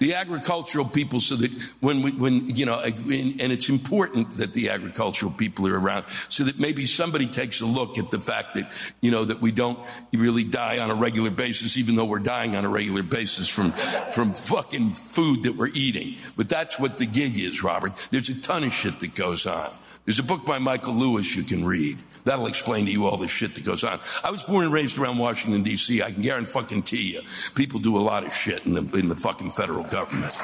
[0.03, 4.71] The agricultural people so that when we, when, you know, and it's important that the
[4.71, 8.69] agricultural people are around so that maybe somebody takes a look at the fact that,
[9.01, 9.79] you know, that we don't
[10.13, 13.73] really die on a regular basis, even though we're dying on a regular basis from,
[14.13, 16.17] from fucking food that we're eating.
[16.37, 17.93] But that's what the gig is, Robert.
[18.11, 19.73] There's a ton of shit that goes on.
[20.05, 21.97] There's a book by Michael Lewis you can read.
[22.25, 24.01] That'll explain to you all the shit that goes on.
[24.23, 26.03] I was born and raised around Washington D.C.
[26.03, 27.23] I can guarantee fucking you,
[27.55, 30.35] people do a lot of shit in the in the fucking federal government,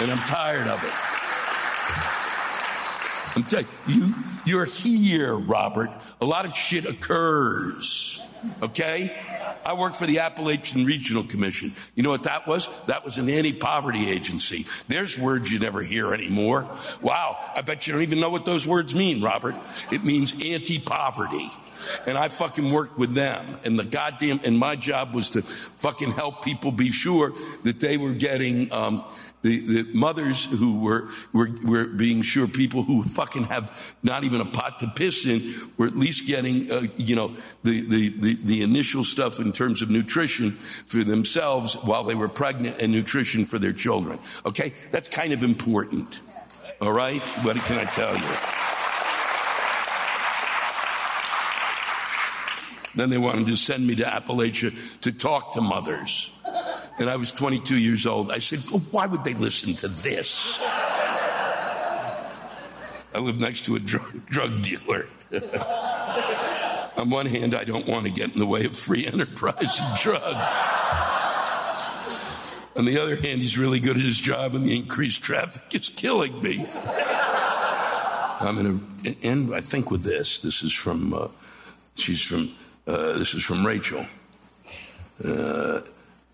[0.00, 0.92] and I'm tired of it.
[3.34, 4.14] I'm telling you,
[4.44, 5.90] you're here, Robert.
[6.20, 8.20] A lot of shit occurs.
[8.62, 9.16] Okay?
[9.64, 11.74] I worked for the Appalachian Regional Commission.
[11.94, 12.68] You know what that was?
[12.86, 14.66] That was an anti-poverty agency.
[14.88, 16.68] There's words you never hear anymore.
[17.00, 17.36] Wow.
[17.54, 19.54] I bet you don't even know what those words mean, Robert.
[19.90, 21.50] It means anti-poverty.
[22.06, 23.58] And I fucking worked with them.
[23.64, 25.42] And the goddamn, and my job was to
[25.78, 27.32] fucking help people be sure
[27.64, 29.04] that they were getting, um,
[29.42, 33.70] the, the mothers who were, were, were being sure people who fucking have
[34.02, 37.80] not even a pot to piss in were at least getting, uh, you know, the,
[37.82, 40.52] the, the, the initial stuff in terms of nutrition
[40.86, 44.18] for themselves while they were pregnant and nutrition for their children.
[44.46, 44.72] Okay?
[44.92, 46.08] That's kind of important.
[46.80, 47.22] All right?
[47.44, 48.36] What can I tell you?
[52.94, 56.30] Then they wanted to send me to Appalachia to talk to mothers.
[56.98, 58.30] And I was 22 years old.
[58.30, 60.28] I said, why would they listen to this?
[63.14, 65.06] I live next to a drug, drug dealer.
[66.96, 69.98] On one hand, I don't want to get in the way of free enterprise and
[70.02, 70.36] drugs.
[72.74, 75.88] On the other hand, he's really good at his job and the increased traffic is
[75.96, 76.66] killing me.
[78.40, 80.40] I'm going to end, I think, with this.
[80.42, 81.28] This is from, uh,
[81.96, 82.54] she's from,
[82.86, 84.06] uh, this is from Rachel.
[85.22, 85.80] Uh,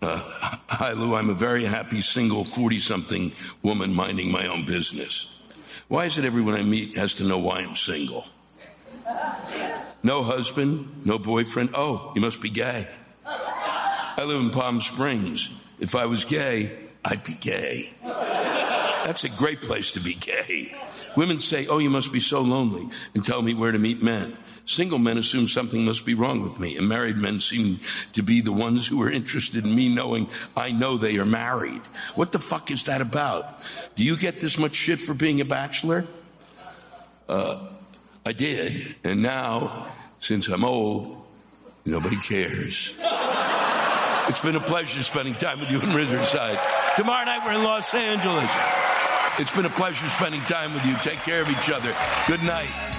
[0.01, 0.17] uh,
[0.67, 1.15] hi, Lou.
[1.15, 3.31] I'm a very happy single 40 something
[3.63, 5.27] woman minding my own business.
[5.87, 8.25] Why is it everyone I meet has to know why I'm single?
[10.03, 11.71] No husband, no boyfriend.
[11.73, 12.87] Oh, you must be gay.
[13.25, 15.49] I live in Palm Springs.
[15.79, 17.93] If I was gay, I'd be gay.
[18.03, 20.75] That's a great place to be gay.
[21.17, 24.37] Women say, Oh, you must be so lonely, and tell me where to meet men.
[24.75, 27.79] Single men assume something must be wrong with me, and married men seem
[28.13, 31.81] to be the ones who are interested in me knowing I know they are married.
[32.13, 33.59] What the fuck is that about?
[33.95, 36.05] Do you get this much shit for being a bachelor?
[37.27, 37.65] Uh,
[38.23, 39.91] I did, and now,
[40.21, 41.25] since I'm old,
[41.85, 42.75] nobody cares.
[44.29, 46.59] It's been a pleasure spending time with you in Riverside.
[46.95, 48.51] Tomorrow night we're in Los Angeles.
[49.39, 50.95] It's been a pleasure spending time with you.
[51.01, 51.95] Take care of each other.
[52.27, 52.98] Good night.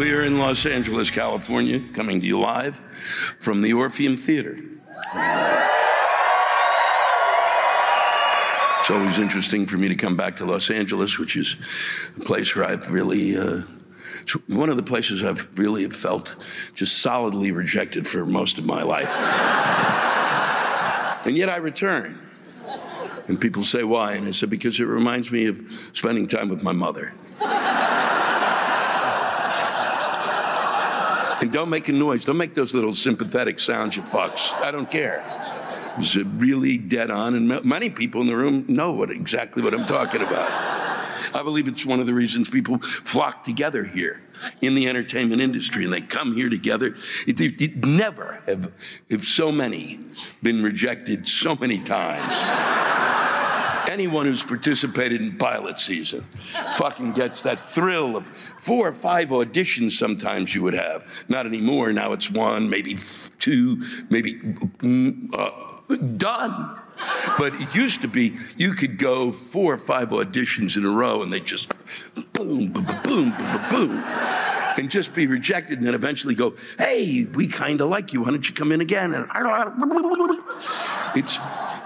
[0.00, 2.76] We are in Los Angeles, California, coming to you live
[3.38, 4.56] from the Orpheum Theater.
[8.78, 11.56] It's always interesting for me to come back to Los Angeles, which is
[12.16, 13.60] a place where I've really uh,
[14.22, 16.34] It's one of the places I've really felt
[16.74, 19.14] just solidly rejected for most of my life.
[21.26, 22.18] and yet I return.
[23.28, 24.14] And people say, why?
[24.14, 25.60] And I said, because it reminds me of
[25.92, 27.12] spending time with my mother.
[31.40, 32.24] And don't make a noise.
[32.24, 34.52] Don't make those little sympathetic sounds, you fucks.
[34.54, 35.24] I don't care.
[35.98, 39.86] It's really dead on, and many people in the room know what exactly what I'm
[39.86, 40.50] talking about.
[41.34, 44.22] I believe it's one of the reasons people flock together here
[44.62, 46.94] in the entertainment industry, and they come here together.
[47.26, 48.72] It, it, it never have,
[49.10, 50.00] have so many
[50.42, 52.32] been rejected so many times
[53.90, 56.24] anyone who's participated in pilot season
[56.76, 58.26] fucking gets that thrill of
[58.58, 61.04] four or five auditions sometimes you would have.
[61.28, 61.92] Not anymore.
[61.92, 62.96] Now it's one, maybe
[63.38, 66.79] two, maybe mm, uh, done.
[67.38, 71.22] But it used to be you could go four or five auditions in a row
[71.22, 71.72] and they just
[72.32, 74.04] boom, boom, boom, boom, boom,
[74.78, 78.22] and just be rejected and then eventually go, hey, we kind of like you.
[78.22, 79.14] Why don't you come in again?
[79.14, 79.26] And
[81.14, 81.38] it's,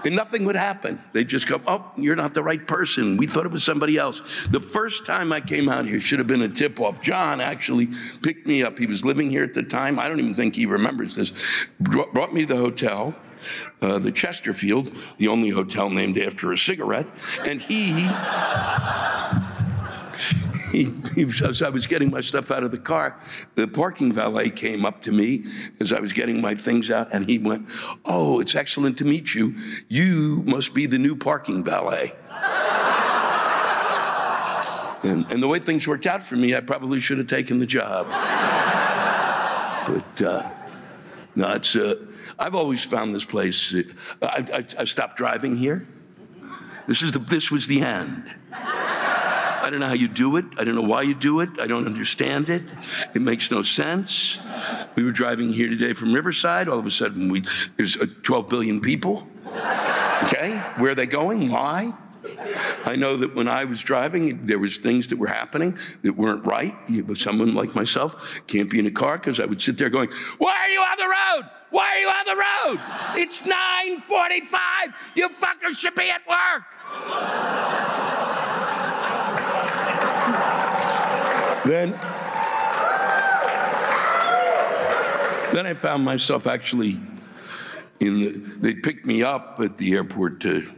[0.05, 1.01] and nothing would happen.
[1.13, 3.17] They'd just go, oh, you're not the right person.
[3.17, 4.47] We thought it was somebody else.
[4.47, 7.01] The first time I came out here should have been a tip off.
[7.01, 7.89] John actually
[8.21, 8.77] picked me up.
[8.77, 9.99] He was living here at the time.
[9.99, 11.67] I don't even think he remembers this.
[11.79, 13.15] Brought me to the hotel.
[13.81, 17.07] Uh, the Chesterfield, the only hotel named after a cigarette,
[17.45, 18.07] and he
[20.75, 23.17] he, he, as I was getting my stuff out of the car,
[23.55, 25.45] the parking valet came up to me
[25.79, 27.69] as I was getting my things out, and he went,
[28.03, 29.55] "Oh, it's excellent to meet you.
[29.87, 32.13] You must be the new parking valet."
[35.03, 37.65] and, and the way things worked out for me, I probably should have taken the
[37.65, 38.07] job.
[39.87, 40.49] but uh,
[41.35, 41.75] no, it's.
[41.75, 41.95] Uh,
[42.37, 43.73] I've always found this place.
[44.21, 45.87] I, I, I stopped driving here.
[46.87, 47.19] This is the.
[47.19, 48.33] This was the end.
[48.51, 50.45] I don't know how you do it.
[50.59, 51.49] I don't know why you do it.
[51.59, 52.63] I don't understand it.
[53.15, 54.39] It makes no sense.
[54.95, 56.67] We were driving here today from Riverside.
[56.67, 57.43] All of a sudden, we,
[57.75, 59.27] there's uh, 12 billion people.
[60.23, 61.49] Okay, where are they going?
[61.49, 61.93] Why?
[62.85, 66.45] I know that when I was driving, there was things that were happening that weren't
[66.45, 66.75] right.
[67.15, 70.55] Someone like myself can't be in a car because I would sit there going, "Why
[70.55, 71.49] are you on the road?
[71.71, 72.79] Why are you on the road?
[73.21, 74.93] It's 9:45.
[75.15, 76.63] You fuckers should be at work."
[81.65, 81.91] Then,
[85.51, 86.99] then I found myself actually
[87.99, 90.71] in the, they picked me up at the airport to,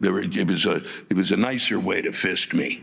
[0.00, 2.82] were, it was a, it was a nicer way to fist me.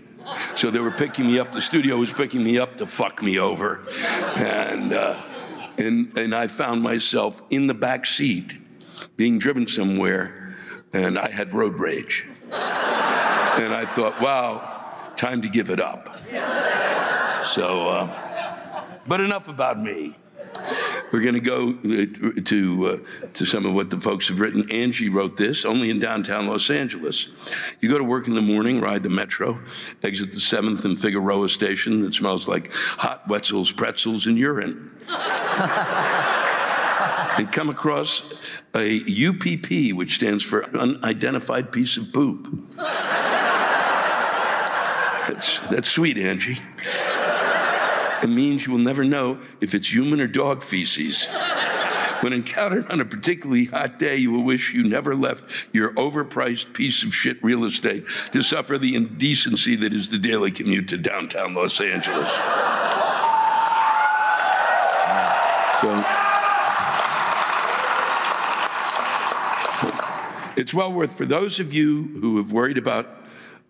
[0.55, 3.39] So they were picking me up, the studio was picking me up to fuck me
[3.39, 3.87] over.
[4.35, 5.21] And, uh,
[5.77, 8.51] and, and I found myself in the back seat
[9.15, 10.55] being driven somewhere
[10.93, 12.27] and I had road rage.
[12.51, 16.09] And I thought, wow, time to give it up.
[17.45, 20.15] So, uh, but enough about me.
[21.11, 22.97] We're going to go uh, to uh,
[23.33, 24.69] to some of what the folks have written.
[24.71, 27.29] Angie wrote this only in downtown Los Angeles.
[27.79, 29.57] You go to work in the morning, ride the metro,
[30.03, 34.91] exit the Seventh and Figueroa station that smells like hot Wetzel's pretzels and urine.
[37.37, 38.33] and come across
[38.75, 42.47] a UPP, which stands for unidentified piece of poop.
[45.27, 46.57] That's, that's sweet, Angie.
[48.23, 51.27] It means you will never know if it's human or dog feces.
[52.21, 56.73] When encountered on a particularly hot day, you will wish you never left your overpriced
[56.73, 60.97] piece of shit real estate to suffer the indecency that is the daily commute to
[60.97, 62.31] downtown Los Angeles.
[65.81, 66.03] So,
[70.57, 73.07] it's well worth for those of you who have worried about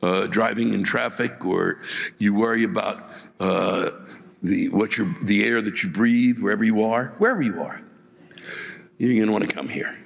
[0.01, 1.79] uh, driving in traffic or
[2.17, 3.89] you worry about uh,
[4.41, 7.81] the, what you the air that you breathe, wherever you are, wherever you are,
[8.97, 9.97] you're going to want to come here.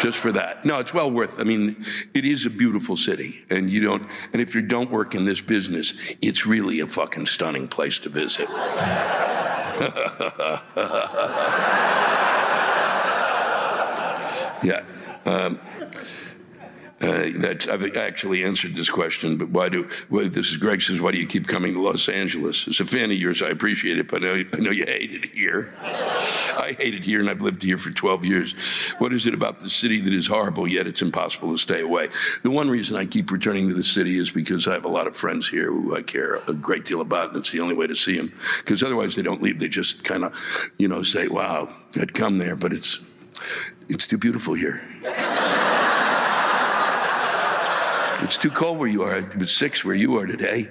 [0.00, 0.64] Just for that.
[0.64, 1.38] No, it's well worth.
[1.38, 4.04] I mean, it is a beautiful city, and you don't.
[4.32, 8.08] And if you don't work in this business, it's really a fucking stunning place to
[8.08, 8.48] visit.
[14.62, 14.82] yeah.
[15.24, 15.60] Um,
[17.02, 21.10] uh, I've actually answered this question, but why do, well, this is Greg says, why
[21.10, 22.68] do you keep coming to Los Angeles?
[22.68, 25.12] As a fan of yours, I appreciate it, but I know, I know you hate
[25.12, 25.72] it here.
[25.80, 28.54] I hate it here, and I've lived here for 12 years.
[28.98, 32.08] What is it about the city that is horrible, yet it's impossible to stay away?
[32.44, 35.08] The one reason I keep returning to the city is because I have a lot
[35.08, 37.88] of friends here who I care a great deal about, and it's the only way
[37.88, 38.32] to see them.
[38.58, 39.58] Because otherwise, they don't leave.
[39.58, 43.00] They just kind of, you know, say, wow, I'd come there, but it's,
[43.88, 44.86] it's too beautiful here.
[48.22, 49.16] It's too cold where you are.
[49.16, 50.68] It was six where you are today,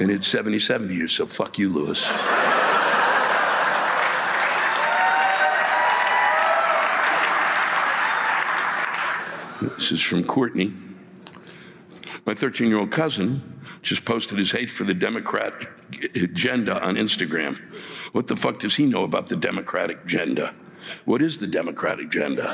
[0.00, 2.08] and it's 77 here, so fuck you, Lewis.
[9.76, 10.72] This is from Courtney.
[12.24, 15.52] My 13 year old cousin just posted his hate for the Democrat
[16.14, 17.60] agenda on Instagram.
[18.12, 20.54] What the fuck does he know about the Democratic agenda?
[21.04, 22.44] What is the Democratic agenda?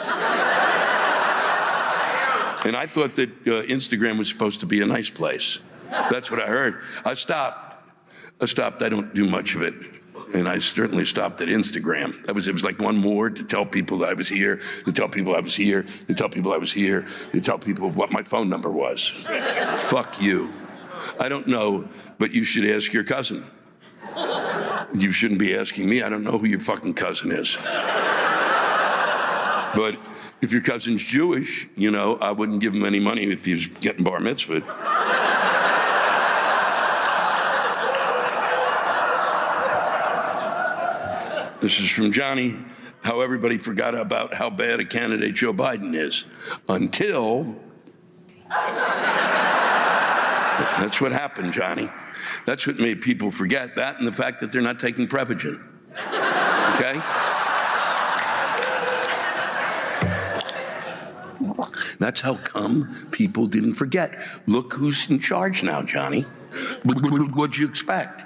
[2.65, 5.61] And I thought that uh, Instagram was supposed to be a nice place.
[5.91, 6.83] That's what I heard.
[7.05, 7.85] I stopped.
[8.41, 8.83] I stopped.
[8.83, 9.75] I don't do much of it
[10.35, 12.25] and I certainly stopped at Instagram.
[12.27, 14.93] That was it was like one more to tell people that I was here, to
[14.93, 18.13] tell people I was here, to tell people I was here, to tell people what
[18.13, 19.09] my phone number was.
[19.79, 20.53] Fuck you.
[21.19, 21.89] I don't know,
[22.19, 23.45] but you should ask your cousin.
[24.95, 26.03] You shouldn't be asking me.
[26.03, 27.57] I don't know who your fucking cousin is.
[29.75, 29.97] But
[30.43, 33.67] if your cousin's Jewish, you know, I wouldn't give him any money if he was
[33.67, 34.61] getting bar mitzvah.
[41.61, 42.57] This is from Johnny.
[43.03, 46.25] How everybody forgot about how bad a candidate Joe Biden is
[46.69, 47.55] until.
[50.79, 51.91] That's what happened, Johnny.
[52.47, 55.63] That's what made people forget that and the fact that they're not taking Prevagen.
[56.75, 57.01] Okay?
[62.01, 64.17] That's how come people didn't forget.
[64.49, 66.23] Look who's in charge now, Johnny.
[66.83, 68.25] What'd you expect?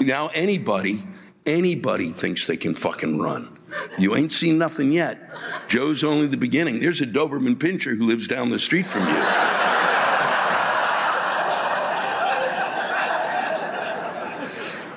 [0.00, 1.02] Now, anybody
[1.48, 3.58] Anybody thinks they can fucking run.
[3.96, 5.34] You ain't seen nothing yet.
[5.66, 6.78] Joe's only the beginning.
[6.78, 9.14] There's a Doberman Pinscher who lives down the street from you.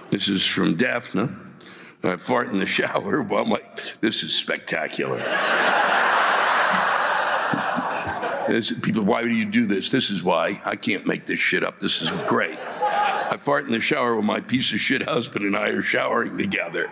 [0.09, 1.29] This is from Daphne.
[2.03, 3.21] I fart in the shower.
[3.29, 3.61] Well, I'm
[4.01, 5.23] this is spectacular.
[8.81, 9.89] People, why do you do this?
[9.91, 10.61] This is why.
[10.65, 11.79] I can't make this shit up.
[11.79, 12.57] This is great.
[12.59, 16.37] I fart in the shower when my piece of shit husband and I are showering
[16.37, 16.89] together.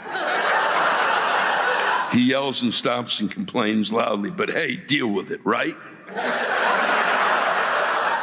[2.12, 5.76] He yells and stomps and complains loudly, but hey, deal with it, right?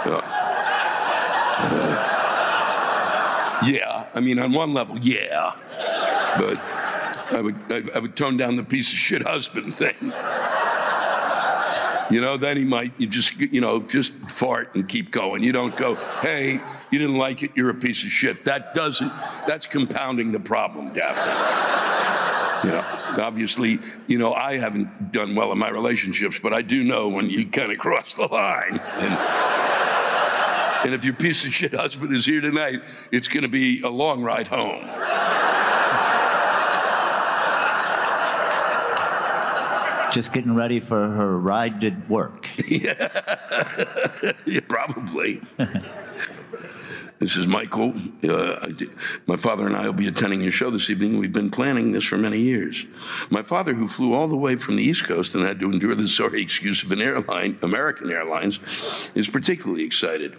[0.06, 0.20] Uh,
[1.58, 1.92] uh,
[3.66, 5.54] yeah, I mean, on one level, yeah,
[6.38, 6.58] but
[7.32, 7.56] I would,
[7.94, 10.12] I would tone down the piece of shit husband thing.
[12.10, 15.42] You know, then he might you just you know just fart and keep going.
[15.42, 18.44] You don't go, hey, you didn't like it, you're a piece of shit.
[18.44, 19.12] That doesn't.
[19.46, 21.86] That's compounding the problem, Daphne.
[22.64, 22.84] You know,
[23.22, 27.28] obviously, you know, I haven't done well in my relationships, but I do know when
[27.28, 28.80] you kind of cross the line.
[28.94, 29.12] And,
[30.86, 32.82] and if your piece of shit husband is here tonight,
[33.12, 34.84] it's going to be a long ride home.
[40.16, 42.48] Just getting ready for her ride to work.
[42.66, 45.42] yeah, yeah probably.
[47.18, 47.94] This is Michael.
[48.28, 48.68] Uh,
[49.24, 51.16] my father and I will be attending your show this evening.
[51.16, 52.84] We've been planning this for many years.
[53.30, 55.94] My father, who flew all the way from the East Coast and had to endure
[55.94, 60.36] the sorry excuse of an airline, American Airlines, is particularly excited.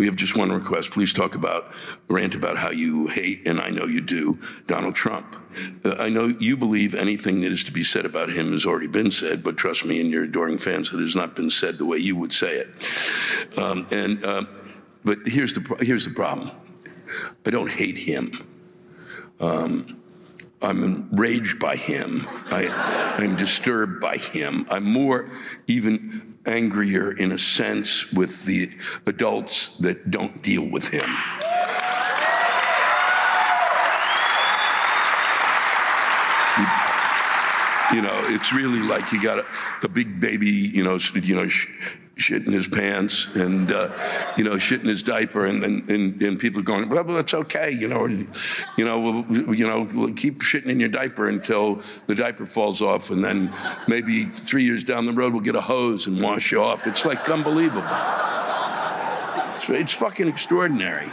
[0.00, 0.92] We have just one request.
[0.92, 1.74] Please talk about,
[2.08, 5.36] rant about how you hate, and I know you do, Donald Trump.
[5.84, 8.86] Uh, I know you believe anything that is to be said about him has already
[8.86, 11.84] been said, but trust me and your adoring fans, it has not been said the
[11.84, 13.58] way you would say it.
[13.58, 14.44] Um, and uh,
[15.04, 16.50] but here's the here's the problem.
[17.44, 18.48] I don't hate him.
[19.38, 19.99] Um,
[20.62, 22.26] I'm enraged by him.
[22.50, 22.68] I,
[23.18, 24.66] I'm disturbed by him.
[24.70, 25.30] I'm more
[25.66, 28.70] even angrier in a sense with the
[29.06, 31.08] adults that don't deal with him.
[37.92, 39.46] You know, it's really like you got a,
[39.82, 41.48] a big baby, you know, you know,
[42.20, 43.90] shit in his pants and uh,
[44.36, 47.70] you know shit in his diaper and and, and, and people going well, it's okay
[47.70, 52.82] you know you know you know keep shitting in your diaper until the diaper falls
[52.82, 53.52] off and then
[53.88, 56.86] maybe three years down the road we'll get a hose and wash you off.
[56.86, 57.82] It's like unbelievable.
[59.56, 61.08] It's, it's fucking extraordinary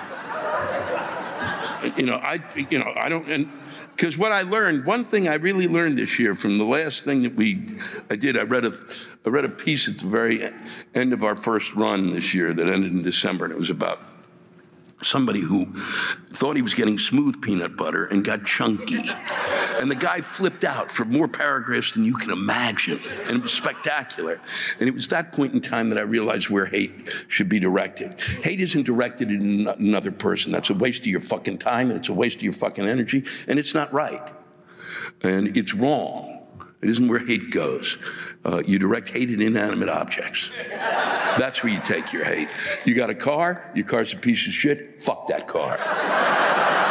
[1.96, 3.52] you know, I, you know, I don't, and
[3.96, 7.24] because what I learned, one thing I really learned this year from the last thing
[7.24, 7.68] that we,
[8.12, 8.74] I did, I read a,
[9.26, 10.50] I read a piece at the very
[10.96, 14.02] end of our first run this year that ended in December, and it was about
[15.02, 15.68] somebody who
[16.32, 19.04] thought he was getting smooth peanut butter and got chunky.
[19.80, 23.00] And the guy flipped out for more paragraphs than you can imagine.
[23.28, 24.40] And it was spectacular.
[24.80, 28.20] And it was that point in time that I realized where hate should be directed.
[28.20, 30.52] Hate isn't directed at another person.
[30.52, 33.26] That's a waste of your fucking time and it's a waste of your fucking energy
[33.48, 34.22] and it's not right.
[35.22, 36.34] And it's wrong.
[36.82, 37.98] It isn't where hate goes.
[38.46, 40.52] Uh, you direct hate at inanimate objects.
[40.70, 42.50] That's where you take your hate.
[42.86, 45.74] You got a car, your car's a piece of shit, fuck that car.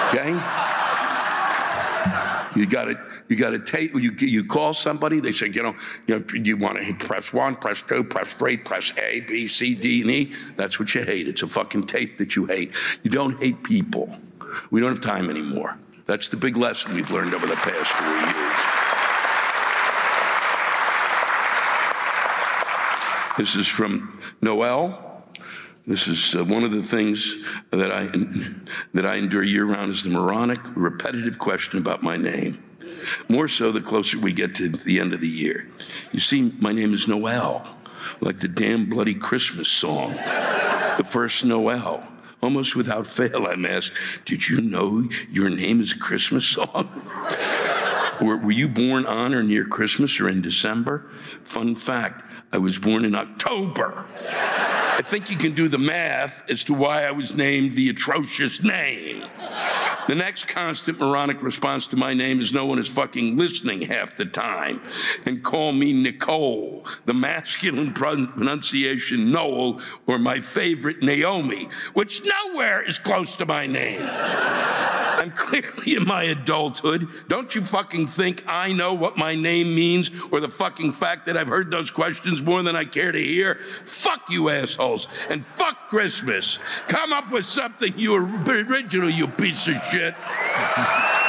[0.09, 0.76] Okay?
[2.57, 2.99] You got to
[3.29, 5.21] you got to take you you call somebody.
[5.21, 5.77] They say you know
[6.07, 9.75] you know you want to press one, press two, press three, press A, B, C,
[9.75, 10.33] D, and E.
[10.57, 11.29] That's what you hate.
[11.29, 12.75] It's a fucking tape that you hate.
[13.03, 14.17] You don't hate people.
[14.71, 15.79] We don't have time anymore.
[16.07, 18.77] That's the big lesson we've learned over the past four years.
[23.37, 25.06] This is from Noel.
[25.87, 27.37] This is uh, one of the things
[27.71, 28.09] that I
[28.93, 32.61] that I endure year round is the moronic, repetitive question about my name.
[33.29, 35.71] More so the closer we get to the end of the year.
[36.11, 37.65] You see, my name is Noel,
[38.21, 40.15] like the damn bloody Christmas song,
[40.97, 42.03] the first Noel.
[42.43, 43.93] Almost without fail, I'm asked,
[44.25, 46.89] Did you know your name is a Christmas song?
[48.21, 51.11] were, were you born on or near Christmas or in December?
[51.45, 54.05] Fun fact I was born in October.
[54.97, 58.63] I think you can do the math as to why I was named the atrocious
[58.63, 59.27] name.
[60.09, 64.17] The next constant moronic response to my name is no one is fucking listening half
[64.17, 64.81] the time
[65.27, 72.99] and call me Nicole, the masculine pronunciation Noel, or my favorite Naomi, which nowhere is
[72.99, 74.01] close to my name.
[75.27, 77.09] I'm clearly in my adulthood.
[77.27, 81.37] Don't you fucking think I know what my name means or the fucking fact that
[81.37, 83.59] I've heard those questions more than I care to hear?
[83.87, 86.61] Fuck you assholes and fuck Christmas.
[86.87, 90.15] Come up with something you original, you piece of shit.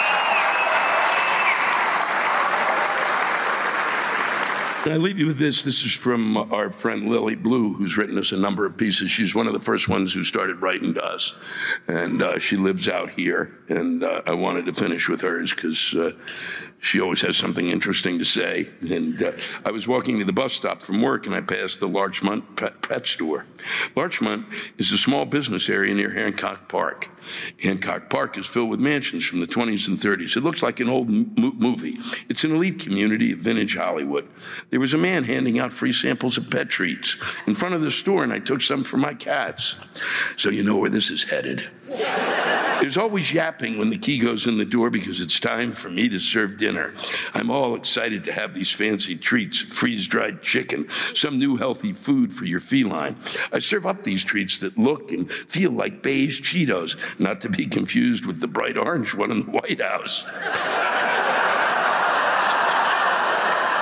[4.88, 5.64] And I leave you with this.
[5.64, 9.12] This is from our friend Lily Blue, who's written us a number of pieces.
[9.12, 11.36] She's one of the first ones who started writing to us.
[11.90, 13.54] And uh, she lives out here.
[13.68, 16.12] And uh, I wanted to finish with hers because uh,
[16.88, 18.70] she always has something interesting to say.
[18.82, 19.34] And uh,
[19.66, 22.82] I was walking to the bus stop from work and I passed the Larchmont pet,
[22.82, 23.46] pet store.
[23.96, 24.46] Larchmont
[24.78, 27.10] is a small business area near Hancock Park.
[27.62, 30.38] Hancock Park is filled with mansions from the 20s and 30s.
[30.38, 31.98] It looks like an old m- movie.
[32.30, 34.30] It's an elite community of vintage Hollywood.
[34.70, 37.18] There was a man handing out free samples of pet treats
[37.48, 39.76] in front of the store, and I took some for my cats.
[40.38, 41.70] So you know where this is headed.
[42.82, 46.10] There's always yapping when the key goes in the door because it's time for me
[46.10, 46.94] to serve dinner.
[47.34, 52.34] I'm all excited to have these fancy treats freeze dried chicken, some new healthy food
[52.34, 53.18] for your feline.
[53.52, 57.66] I serve up these treats that look and feel like beige Cheetos, not to be
[57.66, 60.26] confused with the bright orange one in the White House.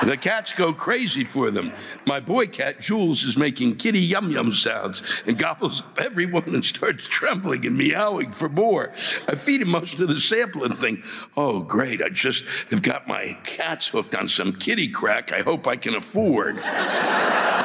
[0.06, 1.72] The cats go crazy for them.
[2.06, 6.54] My boy cat, Jules, is making kitty yum yum sounds and gobbles up every one
[6.54, 8.92] and starts trembling and meowing for more.
[9.26, 11.04] I feed him most of the sample and think,
[11.36, 15.66] oh, great, I just have got my cats hooked on some kitty crack I hope
[15.66, 16.62] I can afford.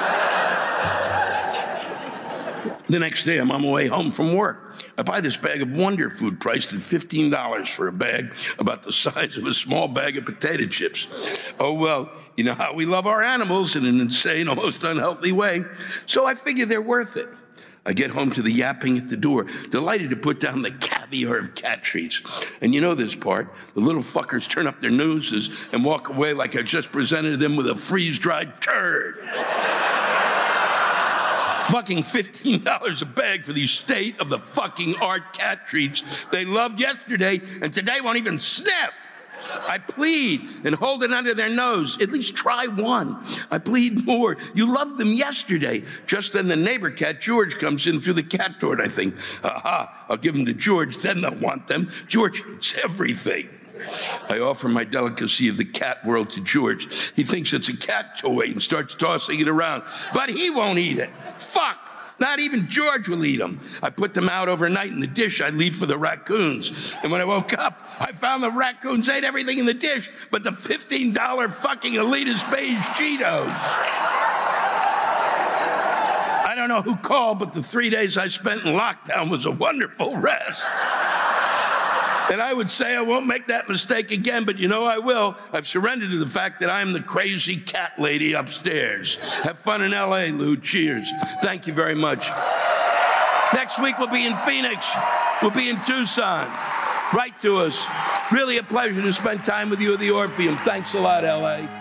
[2.91, 4.75] The next day, I'm on my way home from work.
[4.97, 8.91] I buy this bag of Wonder Food priced at $15 for a bag about the
[8.91, 11.07] size of a small bag of potato chips.
[11.57, 15.63] Oh, well, you know how we love our animals in an insane, almost unhealthy way.
[16.05, 17.29] So I figure they're worth it.
[17.85, 21.37] I get home to the yapping at the door, delighted to put down the caviar
[21.37, 22.21] of cat treats.
[22.61, 26.33] And you know this part the little fuckers turn up their noses and walk away
[26.33, 29.17] like I just presented them with a freeze dried turd
[31.70, 36.80] fucking $15 a bag for these state of the fucking art cat treats they loved
[36.80, 38.91] yesterday and today won't even sniff.
[39.68, 42.01] I plead and hold it under their nose.
[42.01, 43.24] At least try one.
[43.49, 44.38] I plead more.
[44.53, 45.84] You loved them yesterday.
[46.05, 49.16] Just then the neighbor cat, George, comes in through the cat door, and I think,
[49.43, 51.89] aha, I'll give them to George, then they'll want them.
[52.07, 53.49] George eats everything.
[54.29, 57.11] I offer my delicacy of the cat world to George.
[57.15, 60.97] He thinks it's a cat toy and starts tossing it around, but he won't eat
[60.99, 61.09] it.
[61.38, 61.91] Fuck!
[62.21, 63.59] Not even George will eat them.
[63.82, 66.93] I put them out overnight in the dish I leave for the raccoons.
[67.01, 70.43] And when I woke up, I found the raccoons ate everything in the dish but
[70.43, 73.51] the $15 fucking elitist beige Cheetos.
[76.45, 79.51] I don't know who called, but the three days I spent in lockdown was a
[79.51, 80.63] wonderful rest.
[82.32, 85.36] And I would say I won't make that mistake again, but you know I will.
[85.51, 89.17] I've surrendered to the fact that I'm the crazy cat lady upstairs.
[89.43, 90.55] Have fun in LA, Lou.
[90.55, 91.11] Cheers.
[91.41, 92.29] Thank you very much.
[93.53, 94.95] Next week we'll be in Phoenix.
[95.41, 96.47] We'll be in Tucson.
[97.13, 97.86] Write to us.
[98.32, 100.55] Really a pleasure to spend time with you at the Orpheum.
[100.55, 101.80] Thanks a lot, LA.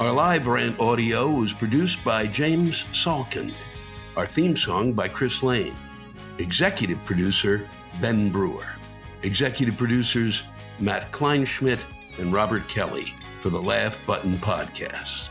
[0.00, 3.52] Our live rant audio was produced by James Salkin.
[4.16, 5.74] Our theme song by Chris Lane.
[6.38, 7.68] Executive producer
[8.00, 8.68] Ben Brewer.
[9.24, 10.44] Executive producers
[10.78, 11.80] Matt Kleinschmidt
[12.20, 15.30] and Robert Kelly for the Laugh Button Podcast.